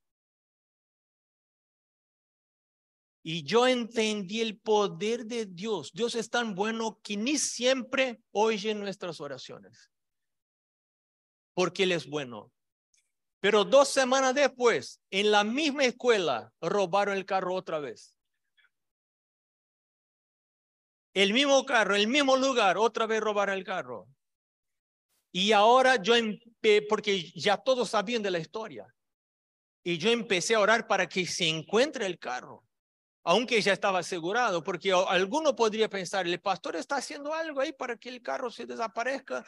Y 3.23 3.43
yo 3.43 3.67
entendí 3.67 4.41
el 4.41 4.59
poder 4.59 5.25
de 5.25 5.45
Dios. 5.45 5.91
Dios 5.93 6.15
es 6.15 6.29
tan 6.29 6.55
bueno 6.55 6.99
que 7.03 7.17
ni 7.17 7.37
siempre 7.37 8.21
oye 8.31 8.73
nuestras 8.73 9.21
oraciones. 9.21 9.91
Porque 11.53 11.83
Él 11.83 11.91
es 11.91 12.07
bueno. 12.07 12.51
Pero 13.39 13.63
dos 13.63 13.89
semanas 13.89 14.33
después, 14.33 15.01
en 15.09 15.31
la 15.31 15.43
misma 15.43 15.85
escuela, 15.85 16.51
robaron 16.61 17.15
el 17.15 17.25
carro 17.25 17.55
otra 17.55 17.79
vez. 17.79 18.15
El 21.13 21.33
mismo 21.33 21.65
carro, 21.65 21.95
el 21.95 22.07
mismo 22.07 22.37
lugar, 22.37 22.77
otra 22.77 23.05
vez 23.05 23.19
robaron 23.19 23.57
el 23.57 23.63
carro. 23.63 24.07
Y 25.31 25.51
ahora 25.51 25.95
yo, 25.95 26.13
porque 26.89 27.31
ya 27.31 27.57
todos 27.57 27.89
sabían 27.89 28.21
de 28.21 28.31
la 28.31 28.39
historia, 28.39 28.85
y 29.83 29.97
yo 29.97 30.11
empecé 30.11 30.55
a 30.55 30.59
orar 30.59 30.87
para 30.87 31.07
que 31.07 31.25
se 31.25 31.47
encuentre 31.47 32.05
el 32.05 32.19
carro, 32.19 32.63
aunque 33.23 33.61
ya 33.61 33.73
estaba 33.73 33.99
asegurado, 33.99 34.63
porque 34.63 34.91
alguno 34.91 35.55
podría 35.55 35.89
pensar, 35.89 36.27
el 36.27 36.41
pastor 36.41 36.75
está 36.75 36.97
haciendo 36.97 37.33
algo 37.33 37.61
ahí 37.61 37.71
para 37.71 37.97
que 37.97 38.09
el 38.09 38.21
carro 38.21 38.49
se 38.49 38.65
desaparezca. 38.65 39.45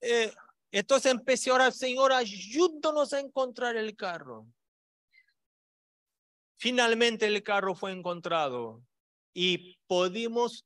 Eh, 0.00 0.32
entonces 0.70 1.12
empecé 1.12 1.50
a 1.50 1.54
orar, 1.54 1.72
Señor, 1.72 2.12
ayúdanos 2.12 3.12
a 3.12 3.20
encontrar 3.20 3.76
el 3.76 3.94
carro. 3.94 4.46
Finalmente 6.56 7.26
el 7.26 7.42
carro 7.42 7.74
fue 7.74 7.92
encontrado 7.92 8.82
y 9.34 9.76
pudimos, 9.86 10.64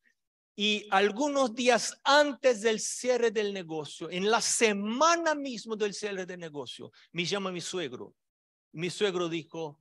y 0.55 0.87
algunos 0.91 1.55
días 1.55 1.99
antes 2.05 2.61
del 2.61 2.79
cierre 2.79 3.31
del 3.31 3.53
negocio, 3.53 4.09
en 4.11 4.31
la 4.31 4.41
semana 4.41 5.35
mismo 5.35 5.75
del 5.75 5.93
cierre 5.93 6.25
del 6.25 6.39
negocio, 6.39 6.93
me 7.13 7.25
llama 7.25 7.51
mi 7.51 7.61
suegro. 7.61 8.15
Mi 8.73 8.91
suegro 8.91 9.29
dijo, 9.29 9.81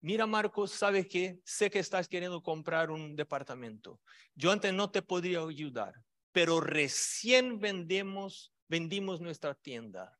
mira 0.00 0.26
Marcos, 0.26 0.72
¿sabes 0.72 1.06
qué? 1.08 1.38
Sé 1.44 1.70
que 1.70 1.78
estás 1.78 2.08
queriendo 2.08 2.42
comprar 2.42 2.90
un 2.90 3.16
departamento. 3.16 4.00
Yo 4.34 4.50
antes 4.50 4.72
no 4.72 4.90
te 4.90 5.02
podría 5.02 5.40
ayudar, 5.40 5.94
pero 6.32 6.60
recién 6.60 7.58
vendemos 7.58 8.52
vendimos 8.70 9.20
nuestra 9.20 9.52
tienda 9.54 10.16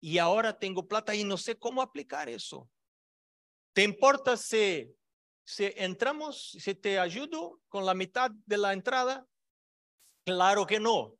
y 0.00 0.18
ahora 0.18 0.58
tengo 0.58 0.88
plata 0.88 1.14
y 1.14 1.22
no 1.22 1.36
sé 1.36 1.56
cómo 1.56 1.82
aplicar 1.82 2.28
eso. 2.28 2.68
¿Te 3.74 3.84
importa 3.84 4.36
si, 4.36 4.90
si 5.44 5.70
entramos, 5.76 6.56
si 6.58 6.74
te 6.74 6.98
ayudo 6.98 7.60
con 7.68 7.84
la 7.84 7.94
mitad 7.94 8.30
de 8.46 8.56
la 8.56 8.72
entrada? 8.72 9.26
Claro 10.24 10.66
que 10.66 10.80
no. 10.80 11.14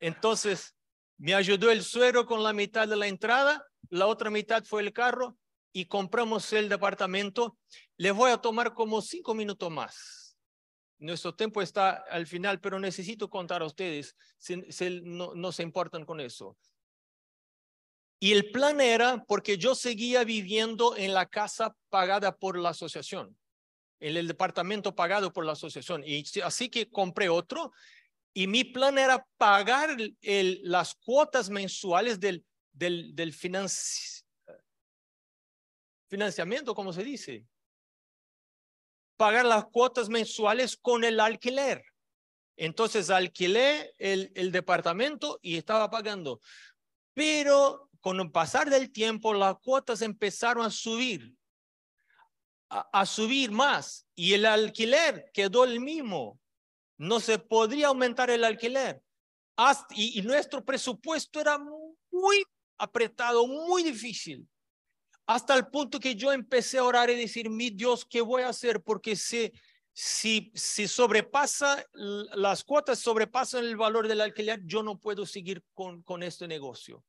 Entonces, 0.00 0.74
me 1.18 1.34
ayudó 1.34 1.70
el 1.70 1.82
suero 1.82 2.24
con 2.24 2.42
la 2.42 2.52
mitad 2.52 2.88
de 2.88 2.96
la 2.96 3.08
entrada, 3.08 3.66
la 3.90 4.06
otra 4.06 4.30
mitad 4.30 4.64
fue 4.64 4.82
el 4.82 4.92
carro 4.92 5.36
y 5.74 5.84
compramos 5.84 6.50
el 6.54 6.70
departamento. 6.70 7.58
Les 7.98 8.14
voy 8.14 8.30
a 8.30 8.38
tomar 8.38 8.72
como 8.72 9.02
cinco 9.02 9.34
minutos 9.34 9.70
más 9.70 10.24
nuestro 11.04 11.34
tiempo 11.34 11.62
está 11.62 12.04
al 12.10 12.26
final, 12.26 12.60
pero 12.60 12.78
necesito 12.78 13.28
contar 13.28 13.62
a 13.62 13.66
ustedes 13.66 14.16
si, 14.38 14.56
no, 15.02 15.52
se 15.52 15.62
importan 15.62 16.04
con 16.04 16.20
eso. 16.20 16.56
Y 18.20 18.32
el 18.32 18.50
plan 18.50 18.80
era 18.80 19.24
porque 19.26 19.58
yo 19.58 19.74
seguía 19.74 20.24
viviendo 20.24 20.96
en 20.96 21.12
la 21.12 21.26
casa 21.26 21.76
pagada 21.90 22.36
por 22.36 22.58
la 22.58 22.70
asociación. 22.70 23.36
en 24.00 24.16
el 24.16 24.28
departamento 24.28 24.94
pagado 24.94 25.32
por 25.32 25.46
la 25.46 25.52
asociación. 25.52 26.02
Y 26.04 26.24
así 26.42 26.68
que 26.68 26.90
compré 26.90 27.28
otro 27.28 27.72
y 28.34 28.46
mi 28.46 28.64
plan 28.64 28.98
era 28.98 29.26
pagar 29.38 29.96
el, 30.20 30.60
las 30.62 30.94
cuotas 30.94 31.48
mensuales 31.48 32.18
del, 32.20 32.44
del, 32.72 33.14
del 33.14 33.32
financiamiento, 36.14 36.76
como 36.76 36.92
se 36.92 37.02
dice. 37.02 37.44
Pagar 39.16 39.44
las 39.44 39.64
cuotas 39.64 40.08
mensuales 40.08 40.76
con 40.76 41.02
el 41.02 41.18
alquiler. 41.18 41.84
Entonces 42.56 43.10
alquilé 43.10 43.92
el, 43.98 44.52
departamento 44.52 45.40
y 45.42 45.56
estaba 45.56 45.90
pagando. 45.90 46.40
Pero 47.14 47.90
con 48.00 48.20
el 48.20 48.30
pasar 48.30 48.70
del 48.70 48.92
tiempo, 48.92 49.34
las 49.34 49.56
cuotas 49.58 50.02
empezaron 50.02 50.64
a 50.64 50.70
subir, 50.70 51.34
a, 52.68 53.04
subir 53.06 53.50
más, 53.50 54.06
y 54.14 54.34
el 54.34 54.46
alquiler 54.46 55.30
quedó 55.32 55.64
el 55.64 55.80
mismo. 55.80 56.38
No 56.96 57.18
se 57.18 57.40
podría 57.40 57.88
aumentar 57.88 58.30
el 58.30 58.44
alquiler. 58.44 59.02
y 59.90 60.22
nuestro 60.22 60.64
presupuesto 60.64 61.40
era 61.40 61.58
muy 61.58 62.44
apretado, 62.78 63.48
muy 63.48 63.82
difícil 63.82 64.48
hasta 65.26 65.54
el 65.54 65.66
punto 65.68 66.00
que 66.00 66.14
yo 66.14 66.32
empecé 66.32 66.78
a 66.78 66.84
orar 66.84 67.10
y 67.10 67.16
decir, 67.16 67.48
mi 67.48 67.70
Dios, 67.70 68.04
¿qué 68.04 68.20
voy 68.20 68.42
a 68.42 68.48
hacer? 68.48 68.82
Porque 68.82 69.16
si, 69.16 69.52
si, 69.92 70.52
si 70.54 70.86
sobrepasa, 70.86 71.84
las 71.92 72.64
cuotas 72.64 72.98
sobrepasan 72.98 73.64
el 73.64 73.76
valor 73.76 74.08
del 74.08 74.20
alquiler, 74.20 74.60
yo 74.64 74.82
no 74.82 74.98
puedo 74.98 75.24
seguir 75.24 75.62
con, 75.72 76.02
con 76.02 76.22
este 76.22 76.46
negocio 76.46 77.04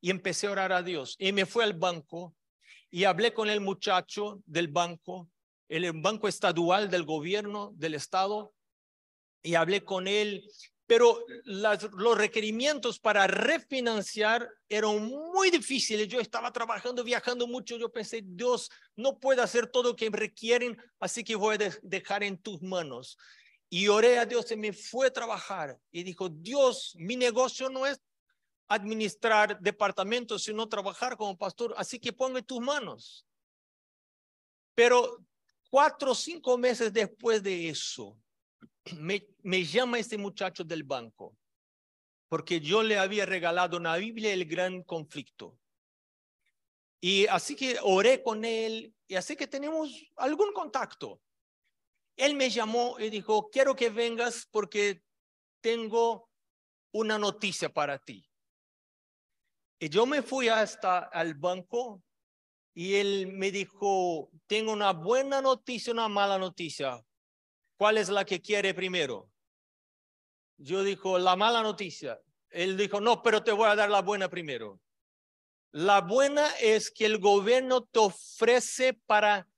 y 0.00 0.10
empecé 0.10 0.46
a 0.46 0.52
orar 0.52 0.72
a 0.72 0.82
Dios. 0.82 1.16
Y 1.18 1.32
me 1.32 1.46
fui 1.46 1.62
al 1.62 1.74
banco 1.74 2.34
y 2.90 3.04
hablé 3.04 3.34
con 3.34 3.50
el 3.50 3.60
muchacho 3.60 4.42
del 4.46 4.68
banco, 4.68 5.30
el 5.68 5.92
banco 6.00 6.28
estadual 6.28 6.90
del 6.90 7.04
gobierno 7.04 7.72
del 7.74 7.94
estado, 7.94 8.54
y 9.42 9.54
hablé 9.54 9.84
con 9.84 10.08
él. 10.08 10.50
Pero 10.90 11.24
los 11.44 12.18
requerimientos 12.18 12.98
para 12.98 13.28
refinanciar 13.28 14.50
eran 14.68 15.06
muy 15.06 15.48
difíciles. 15.48 16.08
Yo 16.08 16.18
estaba 16.18 16.52
trabajando, 16.52 17.04
viajando 17.04 17.46
mucho. 17.46 17.76
Yo 17.76 17.92
pensé, 17.92 18.22
Dios, 18.24 18.68
no 18.96 19.16
puede 19.20 19.40
hacer 19.40 19.68
todo 19.68 19.90
lo 19.90 19.94
que 19.94 20.10
requieren, 20.10 20.76
así 20.98 21.22
que 21.22 21.36
voy 21.36 21.54
a 21.54 21.70
dejar 21.80 22.24
en 22.24 22.36
tus 22.38 22.60
manos. 22.60 23.16
Y 23.68 23.86
oré 23.86 24.18
a 24.18 24.26
Dios 24.26 24.50
y 24.50 24.56
me 24.56 24.72
fue 24.72 25.06
a 25.06 25.12
trabajar. 25.12 25.78
Y 25.92 26.02
dijo, 26.02 26.28
Dios, 26.28 26.96
mi 26.98 27.14
negocio 27.14 27.70
no 27.70 27.86
es 27.86 28.02
administrar 28.66 29.60
departamentos, 29.60 30.42
sino 30.42 30.68
trabajar 30.68 31.16
como 31.16 31.38
pastor. 31.38 31.72
Así 31.76 32.00
que 32.00 32.12
ponme 32.12 32.42
tus 32.42 32.58
manos. 32.58 33.24
Pero 34.74 35.24
cuatro 35.70 36.10
o 36.10 36.14
cinco 36.16 36.58
meses 36.58 36.92
después 36.92 37.44
de 37.44 37.68
eso, 37.68 38.18
me, 38.98 39.64
llama 39.64 39.98
este 39.98 40.18
muchacho 40.18 40.64
del 40.64 40.84
banco, 40.84 41.36
porque 42.28 42.60
yo 42.60 42.82
le 42.82 42.98
había 42.98 43.26
regalado 43.26 43.76
una 43.76 43.96
Biblia, 43.96 44.32
el 44.32 44.44
gran 44.44 44.82
conflicto. 44.82 45.58
Y 47.00 47.26
así 47.26 47.56
que 47.56 47.78
oré 47.82 48.22
con 48.22 48.44
él, 48.44 48.94
y 49.08 49.14
así 49.14 49.36
que 49.36 49.46
tenemos 49.46 49.90
algún 50.16 50.52
contacto. 50.52 51.20
Él 52.16 52.34
me 52.34 52.50
llamó 52.50 52.96
y 52.98 53.08
dijo, 53.08 53.48
quiero 53.50 53.74
que 53.74 53.88
vengas 53.88 54.46
porque 54.50 55.02
tengo 55.60 56.28
una 56.92 57.18
noticia 57.18 57.72
para 57.72 57.98
ti. 57.98 58.26
Y 59.78 59.88
yo 59.88 60.04
me 60.04 60.22
fui 60.22 60.48
hasta 60.48 61.10
el 61.14 61.34
banco 61.34 62.02
y 62.74 62.94
él 62.94 63.32
me 63.32 63.50
dijo, 63.50 64.30
tengo 64.46 64.72
una 64.72 64.92
buena 64.92 65.40
noticia, 65.40 65.92
una 65.92 66.08
mala 66.08 66.38
noticia. 66.38 67.02
¿Cuál 67.80 67.96
es 67.96 68.10
la 68.10 68.26
que 68.26 68.42
quiere 68.42 68.74
primero? 68.74 69.30
Yo 70.58 70.82
dijo, 70.82 71.18
la 71.18 71.34
mala 71.34 71.62
noticia. 71.62 72.20
Él 72.50 72.76
dijo, 72.76 73.00
no, 73.00 73.22
pero 73.22 73.42
te 73.42 73.52
voy 73.52 73.70
a 73.70 73.74
dar 73.74 73.88
la 73.88 74.02
buena 74.02 74.28
primero. 74.28 74.78
La 75.70 76.02
buena 76.02 76.46
es 76.60 76.90
que 76.90 77.06
el 77.06 77.16
gobierno 77.16 77.84
te 77.84 78.00
ofrece 78.00 78.92
para, 78.92 79.48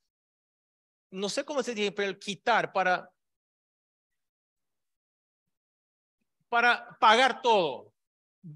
no 1.11 1.27
sé 1.27 1.43
cómo 1.43 1.61
se 1.63 1.75
dice, 1.75 1.91
pero 1.91 2.17
quitar, 2.17 2.71
para, 2.71 3.11
para 6.47 6.97
pagar 7.01 7.41
todo 7.41 7.91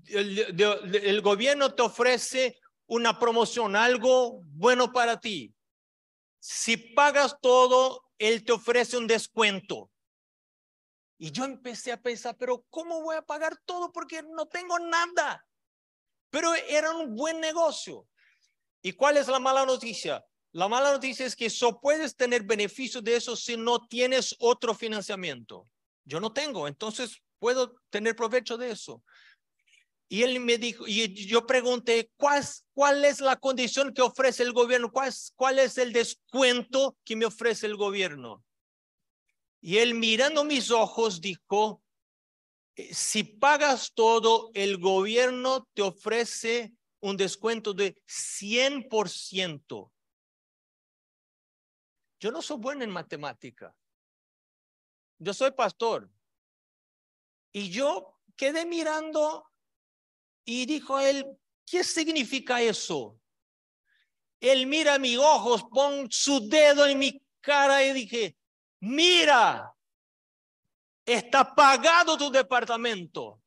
el, 0.06 1.22
gobierno 1.22 1.76
te 1.76 1.82
ofrece 1.82 2.58
una 2.86 3.20
promoción, 3.20 3.76
algo 3.76 4.44
bueno 4.44 4.94
para 4.94 5.20
ti. 5.20 5.54
Si 6.40 6.78
pagas 6.78 7.38
todo, 7.42 8.07
él 8.20 8.44
te 8.44 8.52
ofrece 8.52 8.98
un 8.98 9.08
descuento. 9.08 9.92
Y 11.18 11.32
yo 11.32 11.46
empecé 11.46 11.92
a 11.92 12.02
pensar, 12.02 12.38
pero 12.38 12.66
¿cómo 12.70 13.02
voy 13.02 13.16
a 13.16 13.26
pagar 13.26 13.58
todo? 13.66 13.92
Porque 13.92 14.22
no 14.22 14.48
tengo 14.48 14.78
nada. 14.80 15.46
Pero 16.30 16.54
era 16.54 16.92
un 16.92 17.16
buen 17.16 17.40
negocio. 17.40 18.08
¿Y 18.82 18.94
cuál 18.94 19.18
es 19.18 19.28
la 19.28 19.40
mala 19.40 19.66
noticia? 19.66 20.24
La 20.52 20.68
mala 20.68 20.92
noticia 20.92 21.26
es 21.26 21.36
que 21.36 21.50
solo 21.50 21.80
puedes 21.80 22.16
tener 22.16 22.44
beneficio 22.44 23.02
de 23.02 23.16
eso 23.16 23.36
si 23.36 23.58
no 23.58 23.88
tienes 23.88 24.36
otro 24.40 24.74
financiamiento. 24.74 25.68
Yo 26.06 26.20
no 26.20 26.32
tengo, 26.32 26.68
entonces 26.68 27.22
puedo 27.40 27.76
tener 27.90 28.16
provecho 28.16 28.58
de 28.58 28.72
eso. 28.72 29.04
Y 30.10 30.24
él 30.24 30.39
me 30.39 30.58
dijo, 30.58 30.88
y 30.88 31.13
yo 31.26 31.46
pregunté, 31.46 32.10
¿cuál, 32.15 33.04
es 33.04 33.20
la 33.20 33.36
condición 33.36 33.93
que 33.93 34.02
ofrece 34.02 34.43
el 34.43 34.54
gobierno? 34.54 34.91
¿Cuál, 34.91 35.13
¿Cuál 35.36 35.60
es 35.60 35.78
el 35.78 35.91
descuento 35.91 36.98
que 37.04 37.17
me 37.17 37.26
ofrece 37.26 37.65
el 37.65 37.76
gobierno? 37.76 38.43
Y 39.60 39.80
él 39.80 39.96
mirando 39.96 40.46
mis 40.46 40.72
ojos 40.72 41.20
dijo, 41.20 41.84
eh, 42.76 42.93
si 42.93 43.24
pagas 43.24 43.91
todo, 43.93 44.50
el 44.54 44.78
gobierno 44.78 45.67
te 45.74 45.82
ofrece 45.82 46.74
un 47.02 47.17
descuento 47.17 47.74
de 47.74 48.02
100%. 48.08 49.91
Yo 52.20 52.32
no 52.32 52.41
soy 52.41 52.58
bueno 52.58 52.84
en 52.84 52.91
matemática. 52.91 53.76
Yo 55.20 55.34
soy 55.34 55.52
pastor. 55.52 56.10
Y 57.52 57.70
yo 57.70 58.17
quedé 58.36 58.65
mirando 58.65 59.47
y 60.50 60.66
dijo 60.66 60.98
él, 60.98 61.26
¿qué 61.66 61.84
significa 61.84 62.62
eso? 62.62 63.20
Él 64.40 64.66
mira 64.66 64.98
mis 64.98 65.18
ojos, 65.18 65.66
pon 65.70 66.08
su 66.10 66.48
dedo 66.48 66.88
en 66.88 66.98
mi 66.98 67.22
cara 67.42 67.84
y 67.84 67.92
dije, 67.92 68.38
mira, 68.80 69.76
está 71.06 71.54
pagado 71.54 72.18
tu 72.18 72.32
departamento 72.32 73.42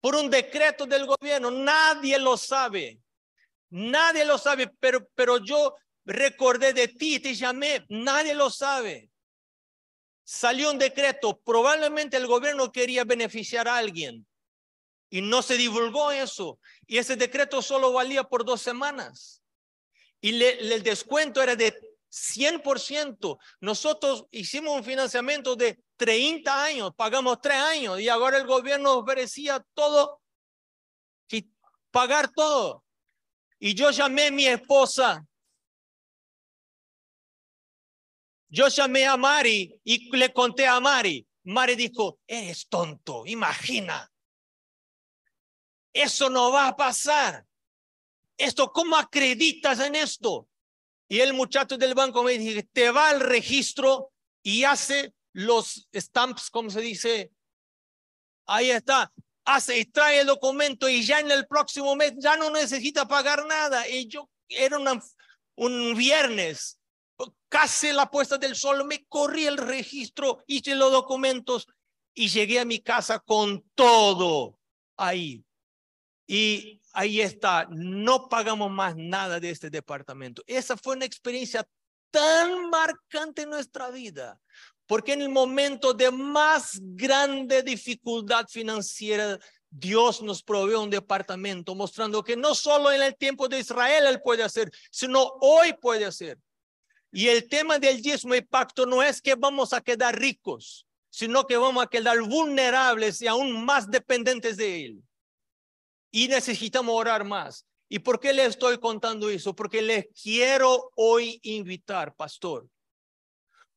por 0.00 0.16
un 0.16 0.28
decreto 0.28 0.84
del 0.84 1.06
gobierno. 1.06 1.52
Nadie 1.52 2.18
lo 2.18 2.36
sabe. 2.36 3.00
Nadie 3.68 4.24
lo 4.24 4.36
sabe, 4.36 4.66
pero, 4.80 5.06
pero 5.14 5.38
yo 5.38 5.76
recordé 6.04 6.72
de 6.72 6.88
ti, 6.88 7.20
te 7.20 7.36
llamé, 7.36 7.86
nadie 7.88 8.34
lo 8.34 8.50
sabe. 8.50 9.12
Salió 10.24 10.72
un 10.72 10.78
decreto, 10.78 11.40
probablemente 11.40 12.16
el 12.16 12.26
gobierno 12.26 12.72
quería 12.72 13.04
beneficiar 13.04 13.68
a 13.68 13.76
alguien, 13.76 14.26
y 15.10 15.20
no 15.20 15.42
se 15.42 15.56
divulgó 15.56 16.12
eso. 16.12 16.58
Y 16.86 16.98
ese 16.98 17.16
decreto 17.16 17.60
solo 17.60 17.92
valía 17.92 18.24
por 18.24 18.44
dos 18.44 18.62
semanas. 18.62 19.42
Y 20.20 20.42
el 20.42 20.82
descuento 20.82 21.42
era 21.42 21.56
de 21.56 21.74
100%. 22.10 23.38
Nosotros 23.60 24.26
hicimos 24.30 24.76
un 24.76 24.84
financiamiento 24.84 25.56
de 25.56 25.82
30 25.96 26.64
años, 26.64 26.92
pagamos 26.96 27.40
tres 27.40 27.58
años 27.58 28.00
y 28.00 28.08
ahora 28.08 28.38
el 28.38 28.46
gobierno 28.46 28.94
ofrecía 28.94 29.64
todo, 29.74 30.20
pagar 31.90 32.30
todo. 32.32 32.84
Y 33.58 33.74
yo 33.74 33.90
llamé 33.90 34.28
a 34.28 34.30
mi 34.30 34.46
esposa. 34.46 35.26
Yo 38.48 38.68
llamé 38.68 39.06
a 39.06 39.16
Mari 39.16 39.80
y 39.84 40.16
le 40.16 40.32
conté 40.32 40.66
a 40.66 40.80
Mari. 40.80 41.26
Mari 41.44 41.76
dijo, 41.76 42.18
eres 42.26 42.68
tonto, 42.68 43.24
imagina. 43.26 44.10
Eso 45.92 46.30
no 46.30 46.52
va 46.52 46.68
a 46.68 46.76
pasar. 46.76 47.44
Esto, 48.36 48.72
¿cómo 48.72 48.96
acreditas 48.96 49.80
en 49.80 49.94
esto? 49.94 50.48
Y 51.08 51.20
el 51.20 51.34
muchacho 51.34 51.76
del 51.76 51.94
banco 51.94 52.22
me 52.22 52.38
dice, 52.38 52.62
te 52.72 52.90
va 52.90 53.10
al 53.10 53.20
registro 53.20 54.12
y 54.42 54.64
hace 54.64 55.12
los 55.32 55.88
stamps, 55.94 56.50
como 56.50 56.70
se 56.70 56.80
dice. 56.80 57.32
Ahí 58.46 58.70
está. 58.70 59.12
Hace, 59.44 59.84
trae 59.86 60.20
el 60.20 60.26
documento 60.26 60.88
y 60.88 61.02
ya 61.04 61.20
en 61.20 61.30
el 61.30 61.46
próximo 61.46 61.96
mes 61.96 62.14
ya 62.18 62.36
no 62.36 62.50
necesita 62.50 63.08
pagar 63.08 63.44
nada. 63.46 63.88
Y 63.88 64.06
yo 64.06 64.30
era 64.48 64.78
un 65.56 65.96
viernes, 65.96 66.80
casi 67.48 67.92
la 67.92 68.10
puesta 68.10 68.38
del 68.38 68.54
sol, 68.54 68.84
me 68.84 69.04
corrí 69.06 69.46
el 69.46 69.56
registro, 69.56 70.42
hice 70.46 70.74
los 70.74 70.92
documentos 70.92 71.66
y 72.14 72.28
llegué 72.28 72.60
a 72.60 72.64
mi 72.64 72.80
casa 72.80 73.18
con 73.18 73.68
todo 73.74 74.58
ahí. 74.96 75.44
Y 76.32 76.80
ahí 76.92 77.20
está, 77.20 77.66
no 77.70 78.28
pagamos 78.28 78.70
más 78.70 78.94
nada 78.94 79.40
de 79.40 79.50
este 79.50 79.68
departamento. 79.68 80.44
Esa 80.46 80.76
fue 80.76 80.94
una 80.94 81.04
experiencia 81.04 81.66
tan 82.12 82.70
marcante 82.70 83.42
en 83.42 83.50
nuestra 83.50 83.90
vida, 83.90 84.40
porque 84.86 85.14
en 85.14 85.22
el 85.22 85.28
momento 85.28 85.92
de 85.92 86.12
más 86.12 86.78
grande 86.80 87.64
dificultad 87.64 88.46
financiera, 88.46 89.40
Dios 89.68 90.22
nos 90.22 90.44
provee 90.44 90.76
un 90.76 90.88
departamento 90.88 91.74
mostrando 91.74 92.22
que 92.22 92.36
no 92.36 92.54
solo 92.54 92.92
en 92.92 93.02
el 93.02 93.16
tiempo 93.16 93.48
de 93.48 93.58
Israel 93.58 94.06
Él 94.06 94.22
puede 94.22 94.44
hacer, 94.44 94.70
sino 94.92 95.32
hoy 95.40 95.72
puede 95.80 96.04
hacer. 96.04 96.38
Y 97.10 97.26
el 97.26 97.48
tema 97.48 97.80
del 97.80 98.00
diezmo 98.00 98.36
y 98.36 98.40
pacto 98.40 98.86
no 98.86 99.02
es 99.02 99.20
que 99.20 99.34
vamos 99.34 99.72
a 99.72 99.80
quedar 99.80 100.16
ricos, 100.16 100.86
sino 101.10 101.44
que 101.48 101.56
vamos 101.56 101.82
a 101.82 101.88
quedar 101.88 102.20
vulnerables 102.20 103.20
y 103.20 103.26
aún 103.26 103.64
más 103.64 103.90
dependientes 103.90 104.56
de 104.56 104.84
Él. 104.84 105.02
Y 106.10 106.28
necesitamos 106.28 106.94
orar 106.94 107.24
más. 107.24 107.66
¿Y 107.88 107.98
por 107.98 108.20
qué 108.20 108.32
le 108.32 108.44
estoy 108.44 108.78
contando 108.78 109.28
eso? 109.28 109.54
Porque 109.54 109.82
le 109.82 110.08
quiero 110.08 110.92
hoy 110.94 111.40
invitar, 111.42 112.14
pastor. 112.14 112.68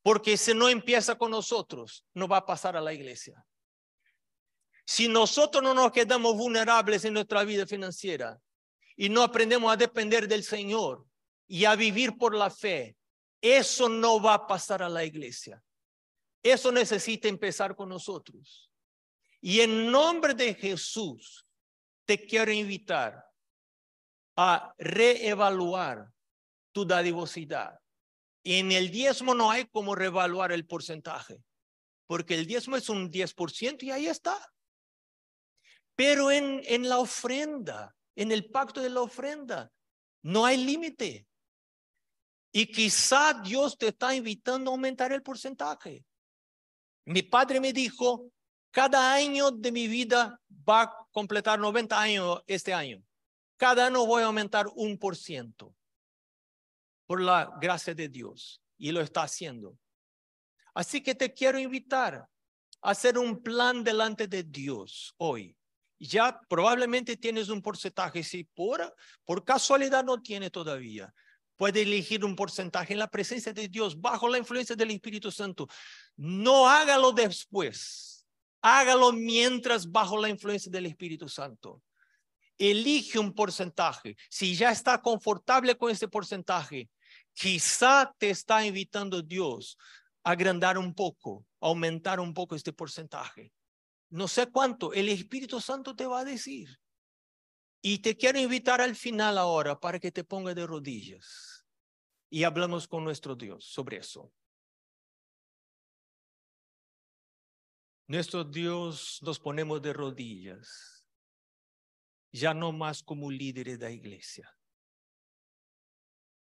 Porque 0.04 0.38
si 0.38 0.54
no 0.54 0.69
empieza 0.69 1.17
con 1.17 1.32
nosotros, 1.32 2.06
no 2.13 2.28
va 2.28 2.38
a 2.38 2.46
pasar 2.46 2.76
a 2.76 2.82
la 2.82 2.93
iglesia. 2.93 3.43
Si 4.86 5.08
nosotros 5.08 5.63
no 5.63 5.74
nos 5.74 5.91
quedamos 5.91 6.36
vulnerables 6.36 7.06
en 7.06 7.13
nuestra 7.13 7.43
vida 7.43 7.65
financiera 7.65 8.39
y 8.96 9.10
no 9.10 9.24
aprendemos 9.24 9.72
a 9.72 9.78
depender 9.78 10.28
del 10.28 10.43
Señor 10.43 11.06
y 11.48 11.65
a 11.65 11.76
vivir 11.76 12.17
por 12.17 12.36
la 12.36 12.50
fe, 12.50 12.98
eso 13.41 13.89
no 13.89 14.22
va 14.22 14.36
a 14.36 14.48
pasar 14.48 14.84
a 14.84 14.89
la 14.89 15.04
iglesia. 15.04 15.63
Eso 16.43 16.72
necesita 16.72 17.28
empezar 17.28 17.76
con 17.76 17.89
nosotros. 17.89 18.69
Y 19.39 19.62
en 19.62 19.89
nombre 19.89 20.34
de 20.34 20.54
Jesús, 20.54 21.46
te 22.06 22.26
quiero 22.26 22.52
invitar 22.52 23.26
a 24.36 24.74
reevaluar 24.78 26.12
tu 26.72 26.86
dadivosidad. 26.86 27.80
Y 28.44 28.60
en 28.60 28.72
el 28.72 28.92
diezmo 28.92 29.34
no 29.34 29.52
hay 29.52 29.66
como 29.68 29.96
reevaluar 29.96 30.52
el 30.52 30.66
porcentaje, 30.66 31.42
porque 32.08 32.36
el 32.36 32.46
diezmo 32.46 32.76
es 32.76 32.89
un 32.89 33.10
10% 33.10 33.84
y 33.84 33.92
ahí 33.92 34.08
está. 34.08 34.38
Pero 35.96 36.32
en, 36.32 36.62
en 36.66 36.89
la 36.89 37.00
ofrenda, 37.00 37.96
en 38.16 38.32
el 38.32 38.50
pacto 38.50 38.82
de 38.82 38.89
la 38.89 39.02
ofrenda, 39.02 39.72
no 40.24 40.46
hay 40.46 40.58
límite. 40.58 41.28
Y 42.52 42.72
quizá 42.72 43.42
Dios 43.44 43.78
te 43.78 43.88
está 43.88 44.13
invitando 44.13 44.72
a 44.72 44.74
aumentar 44.74 45.12
el 45.12 45.24
porcentaje. 45.24 46.06
Mi 47.06 47.24
padre 47.24 47.60
me 47.60 47.74
dijo, 47.74 48.32
cada 48.74 49.14
año 49.14 49.52
de 49.52 49.72
mi 49.72 49.88
vida 49.88 50.42
va 50.68 50.82
a 50.82 51.08
completar 51.12 51.60
90 51.60 52.02
años 52.02 52.42
este 52.48 52.74
año. 52.74 53.04
Cada 53.56 53.86
año 53.86 54.04
voy 54.04 54.24
a 54.24 54.26
aumentar 54.26 54.66
un 54.76 54.98
por 54.98 55.16
ciento 55.16 55.76
por 57.06 57.22
la 57.22 57.56
gracia 57.62 57.94
de 57.94 58.10
Dios. 58.10 58.60
Y 58.76 58.92
lo 58.92 59.02
está 59.02 59.22
haciendo. 59.22 59.78
Así 60.74 61.02
que 61.02 61.14
te 61.14 61.32
quiero 61.32 61.60
invitar 61.60 62.16
a 62.16 62.28
hacer 62.82 63.20
un 63.20 63.44
plan 63.44 63.84
delante 63.84 64.28
de 64.28 64.42
Dios 64.42 65.14
hoy. 65.18 65.56
Ya 66.00 66.42
probablemente 66.50 67.16
tienes 67.16 67.50
un 67.50 67.62
porcentaje, 67.62 68.24
si 68.24 68.44
por, 68.44 68.96
casualidad 69.46 70.04
no 70.04 70.20
tiene 70.22 70.50
todavía 70.50 71.14
puede 71.56 71.84
elegir 71.84 72.26
un 72.26 72.36
porcentaje 72.36 72.94
en 72.94 73.00
la 73.00 73.08
presencia 73.08 73.54
de 73.54 73.70
Dios 73.70 74.02
bajo 74.02 74.28
la 74.28 74.40
influencia 74.40 74.76
del 74.76 74.90
Espíritu 74.90 75.32
Santo. 75.32 75.68
No 76.18 76.68
hágalo 76.68 77.12
después, 77.12 78.23
hágalo 78.63 79.12
mientras 79.12 79.91
bajo 79.91 80.19
la 80.19 80.30
influencia 80.30 80.71
del 80.71 80.88
Espíritu 80.88 81.28
Santo. 81.30 81.84
Elige 82.58 83.19
un 83.19 83.34
porcentaje. 83.34 84.15
Si 84.30 84.56
ya 84.56 84.71
está 84.71 85.02
confortable 85.02 85.78
con 85.78 85.91
ese 85.91 86.08
porcentaje, 86.08 86.89
quizá 87.34 88.15
te 88.17 88.30
está 88.30 88.65
invitando 88.65 89.21
Dios 89.21 89.78
a 90.23 90.32
agrandar 90.32 90.78
un 90.78 90.95
poco, 90.95 91.45
aumentar 91.60 92.19
un 92.21 92.34
poco 92.34 92.56
este 92.56 92.71
porcentaje. 92.71 93.52
No 94.10 94.28
sé 94.28 94.47
cuánto, 94.47 94.93
el 94.93 95.10
Espíritu 95.10 95.60
Santo 95.60 95.95
te 95.95 96.06
va 96.06 96.21
a 96.21 96.26
decir. 96.26 96.69
Y 97.82 97.97
te 97.97 98.15
quiero 98.15 98.39
invitar 98.39 98.80
al 98.80 98.95
final 98.95 99.38
ahora 99.38 99.78
para 99.78 99.99
que 99.99 100.12
te 100.12 100.23
ponga 100.23 100.54
de 100.54 100.65
rodillas 100.65 101.65
y 102.30 102.45
hablamos 102.45 102.88
con 102.88 103.04
nuestro 103.04 103.36
Dios 103.36 103.65
sobre 103.65 103.97
eso. 103.97 104.32
Nuestro 108.13 108.43
Dios 108.43 109.17
nos 109.23 109.39
ponemos 109.39 109.82
de 109.82 109.91
rodillas, 109.91 111.04
ya 112.32 112.54
no 112.54 112.71
más 112.71 113.02
como 113.02 113.32
líderes 113.32 113.80
de 113.80 113.86
la 113.86 113.91
iglesia, 113.91 114.56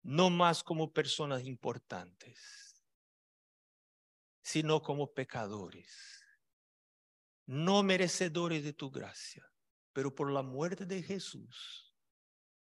no 0.02 0.30
más 0.30 0.64
como 0.64 0.90
personas 0.94 1.44
importantes, 1.44 2.82
sino 4.42 4.80
como 4.80 5.12
pecadores, 5.12 6.24
no 7.44 7.82
merecedores 7.82 8.64
de 8.64 8.72
tu 8.72 8.90
gracia 8.90 9.46
pero 9.92 10.14
por 10.14 10.32
la 10.32 10.40
muerte 10.40 10.86
de 10.86 11.02
Jesús, 11.02 11.94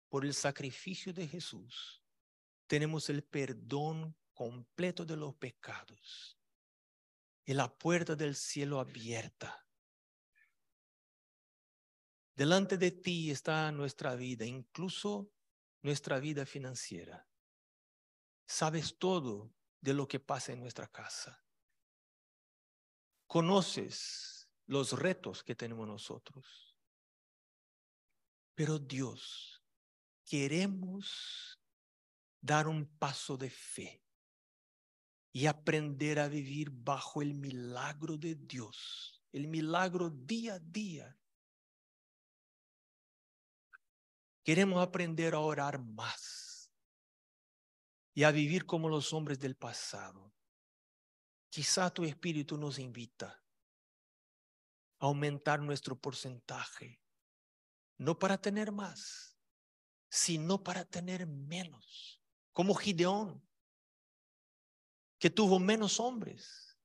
por 0.08 0.24
el 0.24 0.34
sacrificio 0.34 1.12
de 1.12 1.28
Jesús, 1.28 2.02
tenemos 2.66 3.08
el 3.08 3.22
perdón 3.22 4.16
completo 4.34 5.04
de 5.04 5.16
los 5.16 5.32
pecados 5.36 6.35
y 7.46 7.54
la 7.54 7.72
puerta 7.72 8.16
del 8.16 8.34
cielo 8.34 8.80
abierta. 8.80 9.64
Delante 12.34 12.76
de 12.76 12.90
ti 12.90 13.30
está 13.30 13.70
nuestra 13.70 14.16
vida, 14.16 14.44
incluso 14.44 15.32
nuestra 15.80 16.18
vida 16.18 16.44
financiera. 16.44 17.26
Sabes 18.46 18.98
todo 18.98 19.54
de 19.80 19.94
lo 19.94 20.08
que 20.08 20.18
pasa 20.18 20.52
en 20.52 20.60
nuestra 20.60 20.88
casa. 20.88 21.42
Conoces 23.28 24.50
los 24.66 24.92
retos 24.92 25.44
que 25.44 25.54
tenemos 25.54 25.86
nosotros. 25.86 26.76
Pero 28.56 28.78
Dios, 28.80 29.62
queremos 30.24 31.60
dar 32.40 32.66
un 32.66 32.86
paso 32.98 33.36
de 33.36 33.50
fe 33.50 34.05
y 35.36 35.46
aprender 35.48 36.18
a 36.18 36.28
vivir 36.28 36.70
bajo 36.70 37.20
el 37.20 37.34
milagro 37.34 38.16
de 38.16 38.36
Dios, 38.36 39.22
el 39.32 39.48
milagro 39.48 40.08
día 40.08 40.54
a 40.54 40.58
día. 40.58 41.14
Queremos 44.42 44.82
aprender 44.82 45.34
a 45.34 45.40
orar 45.40 45.78
más 45.78 46.72
y 48.14 48.22
a 48.22 48.30
vivir 48.30 48.64
como 48.64 48.88
los 48.88 49.12
hombres 49.12 49.38
del 49.38 49.56
pasado. 49.56 50.32
Quizá 51.50 51.90
tu 51.90 52.04
espíritu 52.04 52.56
nos 52.56 52.78
invita 52.78 53.44
a 55.00 55.04
aumentar 55.04 55.60
nuestro 55.60 56.00
porcentaje 56.00 57.02
no 57.98 58.18
para 58.18 58.40
tener 58.40 58.72
más, 58.72 59.36
sino 60.08 60.64
para 60.64 60.86
tener 60.86 61.26
menos, 61.26 62.22
como 62.54 62.74
Gideón, 62.74 63.46
que 65.18 65.30
tuvo 65.30 65.58
menos 65.58 66.00
hombres. 66.00 66.76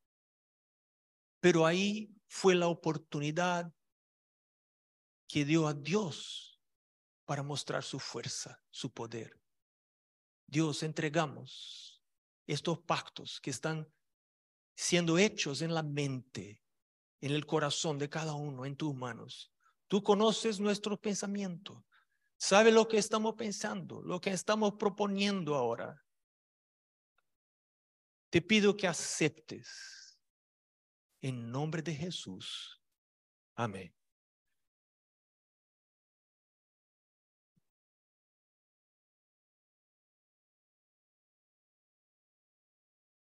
Pero 1.40 1.66
ahí 1.66 2.16
fue 2.28 2.56
la 2.56 2.68
oportunidad 2.68 3.74
que 5.28 5.46
dio 5.46 5.68
a 5.68 5.74
Dios 5.74 6.62
para 7.26 7.44
mostrar 7.44 7.84
su 7.84 8.00
fuerza, 8.00 8.62
su 8.70 8.92
poder. 8.92 9.40
Dios, 10.48 10.84
entregamos 10.84 12.04
estos 12.46 12.80
pactos 12.80 13.40
que 13.40 13.50
están 13.50 13.88
siendo 14.76 15.18
hechos 15.18 15.62
en 15.62 15.74
la 15.74 15.84
mente, 15.84 16.62
en 17.22 17.32
el 17.32 17.46
corazón 17.46 17.98
de 17.98 18.10
cada 18.10 18.34
uno, 18.34 18.66
en 18.66 18.76
tus 18.76 18.94
manos. 18.94 19.52
Tú 19.88 20.04
conoces 20.04 20.60
nuestro 20.60 20.98
pensamiento. 20.98 21.86
Sabe 22.38 22.72
lo 22.72 22.88
que 22.88 22.98
estamos 22.98 23.36
pensando, 23.36 24.02
lo 24.02 24.20
que 24.20 24.32
estamos 24.32 24.74
proponiendo 24.74 25.56
ahora. 25.56 26.04
Te 28.32 28.42
pido 28.42 28.78
que 28.78 28.88
aceptes 28.88 30.18
en 31.22 31.52
nombre 31.52 31.82
de 31.82 31.94
Jesús. 31.94 32.82
Amén. 33.56 33.94